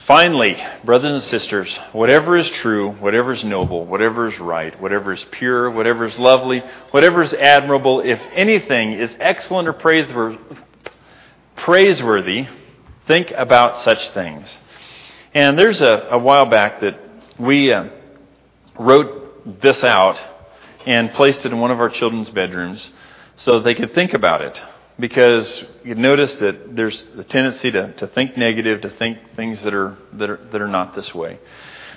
Finally, 0.05 0.55
brothers 0.85 1.11
and 1.11 1.23
sisters, 1.23 1.75
whatever 1.93 2.37
is 2.37 2.47
true, 2.47 2.91
whatever 2.91 3.33
is 3.33 3.43
noble, 3.43 3.85
whatever 3.85 4.29
is 4.29 4.39
right, 4.39 4.79
whatever 4.79 5.13
is 5.13 5.25
pure, 5.31 5.71
whatever 5.71 6.05
is 6.05 6.17
lovely, 6.19 6.61
whatever 6.91 7.23
is 7.23 7.33
admirable, 7.33 7.99
if 8.01 8.21
anything 8.33 8.93
is 8.93 9.11
excellent 9.19 9.67
or 9.67 9.73
praiseworthy, 11.55 12.47
think 13.07 13.31
about 13.31 13.81
such 13.81 14.11
things. 14.11 14.59
And 15.33 15.57
there's 15.57 15.81
a, 15.81 16.07
a 16.11 16.19
while 16.19 16.45
back 16.45 16.81
that 16.81 16.99
we 17.39 17.73
uh, 17.73 17.89
wrote 18.79 19.59
this 19.61 19.83
out 19.83 20.23
and 20.85 21.11
placed 21.13 21.45
it 21.47 21.51
in 21.51 21.59
one 21.59 21.71
of 21.71 21.79
our 21.79 21.89
children's 21.89 22.29
bedrooms 22.29 22.91
so 23.37 23.59
they 23.59 23.75
could 23.75 23.93
think 23.93 24.13
about 24.13 24.41
it 24.41 24.61
because 24.99 25.65
you 25.83 25.95
notice 25.95 26.35
that 26.35 26.75
there's 26.75 27.03
a 27.17 27.23
tendency 27.23 27.71
to, 27.71 27.93
to 27.93 28.07
think 28.07 28.35
negative, 28.35 28.81
to 28.81 28.89
think 28.89 29.19
things 29.35 29.61
that 29.61 29.73
are, 29.73 29.95
that, 30.13 30.29
are, 30.29 30.37
that 30.51 30.61
are 30.61 30.67
not 30.67 30.95
this 30.95 31.13
way. 31.13 31.39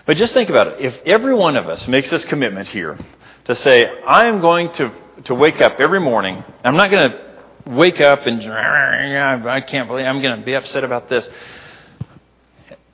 But 0.07 0.16
just 0.16 0.35
think 0.35 0.50
about 0.50 0.66
it. 0.66 0.81
If 0.81 1.00
every 1.07 1.35
one 1.35 1.57
of 1.57 1.68
us 1.68 1.88
makes 1.88 2.11
this 2.11 2.24
commitment 2.26 2.68
here 2.68 2.98
to 3.44 3.55
say, 3.57 4.00
I 4.03 4.26
am 4.26 4.40
going 4.40 4.72
to, 4.74 4.92
to 5.24 5.35
wake 5.35 5.61
up 5.61 5.81
every 5.81 6.00
morning, 6.00 6.44
I'm 6.62 6.76
not 6.76 6.90
going 6.90 7.11
to 7.11 7.31
wake 7.66 8.00
up 8.00 8.26
and, 8.26 8.42
I 8.42 9.61
can't 9.62 9.88
believe 9.88 10.07
I'm 10.07 10.20
going 10.20 10.38
to 10.38 10.44
be 10.44 10.55
upset 10.55 10.85
about 10.85 11.09
this, 11.09 11.26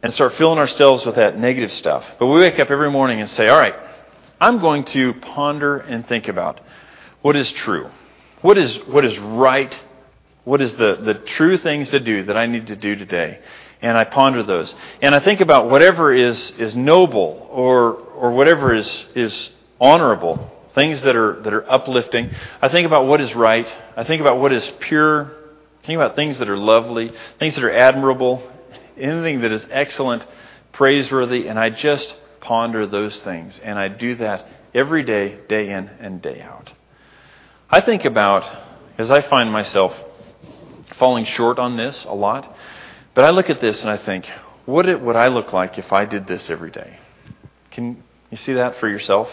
and 0.02 0.14
start 0.14 0.34
filling 0.36 0.58
ourselves 0.58 1.04
with 1.04 1.16
that 1.16 1.36
negative 1.36 1.72
stuff. 1.72 2.04
But 2.20 2.26
we 2.26 2.40
wake 2.40 2.60
up 2.60 2.70
every 2.70 2.90
morning 2.90 3.20
and 3.20 3.28
say, 3.30 3.48
all 3.48 3.58
right, 3.58 3.74
I'm 4.40 4.60
going 4.60 4.84
to 4.86 5.14
ponder 5.14 5.78
and 5.78 6.06
think 6.06 6.28
about 6.28 6.60
what 7.22 7.34
is 7.34 7.50
true. 7.50 7.90
What 8.42 8.58
is, 8.58 8.76
what 8.86 9.04
is 9.04 9.18
right 9.18 9.78
what 10.46 10.62
is 10.62 10.76
the, 10.76 10.94
the 11.02 11.14
true 11.14 11.56
things 11.56 11.90
to 11.90 11.98
do 11.98 12.22
that 12.22 12.36
I 12.36 12.46
need 12.46 12.68
to 12.68 12.76
do 12.76 12.94
today? 12.94 13.40
And 13.82 13.98
I 13.98 14.04
ponder 14.04 14.44
those. 14.44 14.72
And 15.02 15.12
I 15.12 15.18
think 15.18 15.40
about 15.40 15.68
whatever 15.68 16.14
is, 16.14 16.52
is 16.52 16.76
noble 16.76 17.48
or, 17.50 17.94
or 17.94 18.30
whatever 18.30 18.72
is, 18.72 19.06
is 19.16 19.50
honorable, 19.80 20.52
things 20.72 21.02
that 21.02 21.16
are, 21.16 21.42
that 21.42 21.52
are 21.52 21.68
uplifting. 21.68 22.30
I 22.62 22.68
think 22.68 22.86
about 22.86 23.08
what 23.08 23.20
is 23.20 23.34
right. 23.34 23.66
I 23.96 24.04
think 24.04 24.20
about 24.20 24.38
what 24.38 24.52
is 24.52 24.72
pure. 24.78 25.32
I 25.82 25.86
think 25.86 25.96
about 25.96 26.14
things 26.14 26.38
that 26.38 26.48
are 26.48 26.56
lovely, 26.56 27.12
things 27.40 27.56
that 27.56 27.64
are 27.64 27.74
admirable, 27.74 28.40
anything 28.96 29.40
that 29.40 29.50
is 29.50 29.66
excellent, 29.68 30.24
praiseworthy, 30.70 31.48
and 31.48 31.58
I 31.58 31.70
just 31.70 32.16
ponder 32.40 32.86
those 32.86 33.18
things. 33.22 33.60
And 33.64 33.80
I 33.80 33.88
do 33.88 34.14
that 34.14 34.46
every 34.72 35.02
day, 35.02 35.40
day 35.48 35.70
in 35.70 35.88
and 35.88 36.22
day 36.22 36.40
out. 36.40 36.72
I 37.68 37.80
think 37.80 38.04
about, 38.04 38.44
as 38.96 39.10
I 39.10 39.22
find 39.22 39.50
myself 39.50 39.92
falling 40.98 41.24
short 41.24 41.58
on 41.58 41.76
this 41.76 42.04
a 42.04 42.14
lot, 42.14 42.54
but 43.14 43.24
I 43.24 43.30
look 43.30 43.50
at 43.50 43.60
this 43.60 43.82
and 43.82 43.90
I 43.90 43.96
think, 43.96 44.30
what 44.66 44.86
would 45.02 45.16
I 45.16 45.28
look 45.28 45.52
like 45.52 45.76
if 45.76 45.92
I 45.92 46.04
did 46.04 46.28
this 46.28 46.48
every 46.48 46.70
day? 46.70 46.98
Can 47.72 48.02
you 48.30 48.36
see 48.36 48.52
that 48.52 48.78
for 48.78 48.88
yourself? 48.88 49.28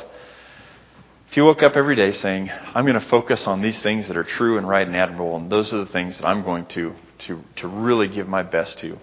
If 1.29 1.37
you 1.37 1.45
woke 1.45 1.61
up 1.61 1.75
every 1.75 1.95
day 1.95 2.11
saying, 2.11 2.49
I'm 2.73 2.85
going 2.85 2.99
to 2.99 3.07
focus 3.07 3.45
on 3.45 3.61
these 3.61 3.79
things 3.81 4.07
that 4.07 4.17
are 4.17 4.23
true 4.23 4.57
and 4.57 4.67
right 4.67 4.85
and 4.85 4.95
admirable, 4.95 5.35
and 5.37 5.51
those 5.51 5.71
are 5.71 5.79
the 5.79 5.91
things 5.91 6.17
that 6.17 6.27
I'm 6.27 6.43
going 6.43 6.65
to, 6.67 6.93
to, 7.19 7.43
to 7.57 7.67
really 7.67 8.07
give 8.07 8.27
my 8.27 8.43
best 8.43 8.79
to, 8.79 8.99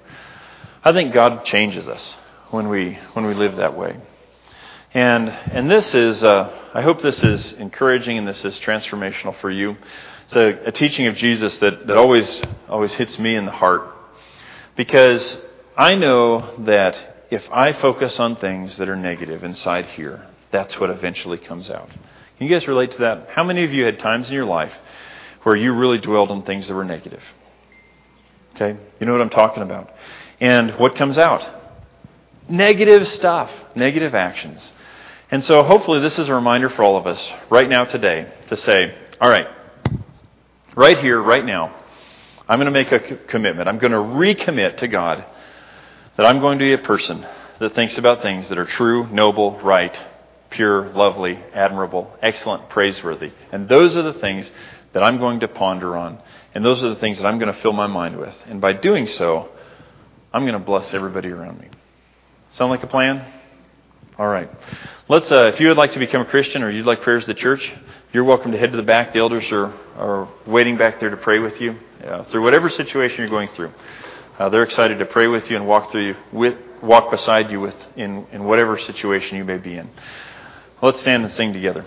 I 0.84 0.92
think 0.92 1.12
God 1.12 1.44
changes 1.44 1.88
us 1.88 2.16
when 2.50 2.68
we, 2.68 2.98
when 3.12 3.26
we 3.26 3.34
live 3.34 3.56
that 3.56 3.76
way. 3.76 3.96
And, 4.92 5.28
and 5.28 5.70
this 5.70 5.94
is, 5.94 6.24
uh, 6.24 6.50
I 6.74 6.82
hope 6.82 7.00
this 7.00 7.22
is 7.22 7.52
encouraging 7.52 8.18
and 8.18 8.26
this 8.26 8.44
is 8.44 8.58
transformational 8.58 9.38
for 9.40 9.48
you. 9.48 9.76
It's 10.24 10.34
a, 10.34 10.68
a 10.68 10.72
teaching 10.72 11.06
of 11.06 11.14
Jesus 11.14 11.56
that, 11.58 11.86
that 11.86 11.96
always, 11.96 12.42
always 12.68 12.92
hits 12.94 13.16
me 13.18 13.36
in 13.36 13.44
the 13.44 13.52
heart. 13.52 13.82
Because 14.76 15.40
I 15.76 15.94
know 15.94 16.56
that 16.64 17.26
if 17.30 17.44
I 17.52 17.72
focus 17.72 18.18
on 18.18 18.34
things 18.36 18.78
that 18.78 18.88
are 18.88 18.96
negative 18.96 19.44
inside 19.44 19.86
here, 19.86 20.26
that's 20.50 20.80
what 20.80 20.90
eventually 20.90 21.38
comes 21.38 21.70
out. 21.70 21.88
Can 21.88 22.48
you 22.48 22.52
guys 22.52 22.66
relate 22.66 22.90
to 22.92 22.98
that? 22.98 23.28
How 23.30 23.44
many 23.44 23.62
of 23.62 23.72
you 23.72 23.84
had 23.84 24.00
times 24.00 24.28
in 24.28 24.34
your 24.34 24.44
life 24.44 24.72
where 25.44 25.54
you 25.54 25.72
really 25.72 25.98
dwelled 25.98 26.32
on 26.32 26.42
things 26.42 26.66
that 26.66 26.74
were 26.74 26.84
negative? 26.84 27.22
Okay? 28.56 28.76
You 28.98 29.06
know 29.06 29.12
what 29.12 29.20
I'm 29.20 29.30
talking 29.30 29.62
about. 29.62 29.88
And 30.40 30.72
what 30.72 30.96
comes 30.96 31.16
out? 31.16 31.48
Negative 32.48 33.06
stuff, 33.06 33.52
negative 33.76 34.16
actions. 34.16 34.72
And 35.30 35.44
so 35.44 35.62
hopefully 35.62 36.00
this 36.00 36.18
is 36.18 36.28
a 36.28 36.34
reminder 36.34 36.68
for 36.68 36.82
all 36.82 36.96
of 36.96 37.06
us 37.06 37.32
right 37.50 37.68
now 37.68 37.84
today 37.84 38.32
to 38.48 38.56
say, 38.56 38.94
all 39.20 39.30
right, 39.30 39.46
right 40.74 40.98
here, 40.98 41.22
right 41.22 41.44
now, 41.44 41.76
I'm 42.48 42.58
going 42.58 42.66
to 42.66 42.72
make 42.72 42.90
a 42.90 43.16
commitment. 43.28 43.68
I'm 43.68 43.78
going 43.78 43.92
to 43.92 43.98
recommit 43.98 44.78
to 44.78 44.88
God 44.88 45.24
that 46.16 46.26
I'm 46.26 46.40
going 46.40 46.58
to 46.58 46.64
be 46.64 46.72
a 46.72 46.78
person 46.78 47.24
that 47.60 47.74
thinks 47.76 47.96
about 47.96 48.22
things 48.22 48.48
that 48.48 48.58
are 48.58 48.64
true, 48.64 49.06
noble, 49.06 49.60
right, 49.60 49.96
pure, 50.50 50.88
lovely, 50.88 51.38
admirable, 51.54 52.12
excellent, 52.20 52.68
praiseworthy. 52.68 53.30
And 53.52 53.68
those 53.68 53.96
are 53.96 54.02
the 54.02 54.14
things 54.14 54.50
that 54.94 55.04
I'm 55.04 55.18
going 55.18 55.40
to 55.40 55.48
ponder 55.48 55.96
on. 55.96 56.20
And 56.56 56.64
those 56.64 56.82
are 56.82 56.88
the 56.88 56.96
things 56.96 57.18
that 57.18 57.26
I'm 57.28 57.38
going 57.38 57.54
to 57.54 57.60
fill 57.60 57.72
my 57.72 57.86
mind 57.86 58.18
with. 58.18 58.34
And 58.46 58.60
by 58.60 58.72
doing 58.72 59.06
so, 59.06 59.48
I'm 60.32 60.42
going 60.42 60.54
to 60.54 60.58
bless 60.58 60.92
everybody 60.92 61.28
around 61.28 61.60
me. 61.60 61.68
Sound 62.50 62.72
like 62.72 62.82
a 62.82 62.88
plan? 62.88 63.24
All 64.20 64.28
right. 64.28 64.50
Let's. 65.08 65.32
Uh, 65.32 65.46
if 65.46 65.60
you 65.60 65.68
would 65.68 65.78
like 65.78 65.92
to 65.92 65.98
become 65.98 66.20
a 66.20 66.26
Christian 66.26 66.62
or 66.62 66.68
you'd 66.68 66.84
like 66.84 67.00
prayers 67.00 67.22
at 67.22 67.28
the 67.28 67.40
church, 67.40 67.72
you're 68.12 68.22
welcome 68.22 68.52
to 68.52 68.58
head 68.58 68.70
to 68.70 68.76
the 68.76 68.82
back. 68.82 69.14
The 69.14 69.18
elders 69.18 69.50
are, 69.50 69.72
are 69.96 70.28
waiting 70.46 70.76
back 70.76 71.00
there 71.00 71.08
to 71.08 71.16
pray 71.16 71.38
with 71.38 71.58
you 71.58 71.78
uh, 72.04 72.24
through 72.24 72.42
whatever 72.42 72.68
situation 72.68 73.20
you're 73.20 73.30
going 73.30 73.48
through. 73.56 73.72
Uh, 74.38 74.50
they're 74.50 74.62
excited 74.62 74.98
to 74.98 75.06
pray 75.06 75.26
with 75.26 75.48
you 75.48 75.56
and 75.56 75.66
walk 75.66 75.90
through 75.90 76.08
you 76.08 76.16
with, 76.34 76.54
walk 76.82 77.10
beside 77.10 77.50
you 77.50 77.60
with 77.60 77.74
in, 77.96 78.26
in 78.30 78.44
whatever 78.44 78.76
situation 78.76 79.38
you 79.38 79.44
may 79.46 79.56
be 79.56 79.78
in. 79.78 79.88
Let's 80.82 81.00
stand 81.00 81.24
and 81.24 81.32
sing 81.32 81.54
together. 81.54 81.86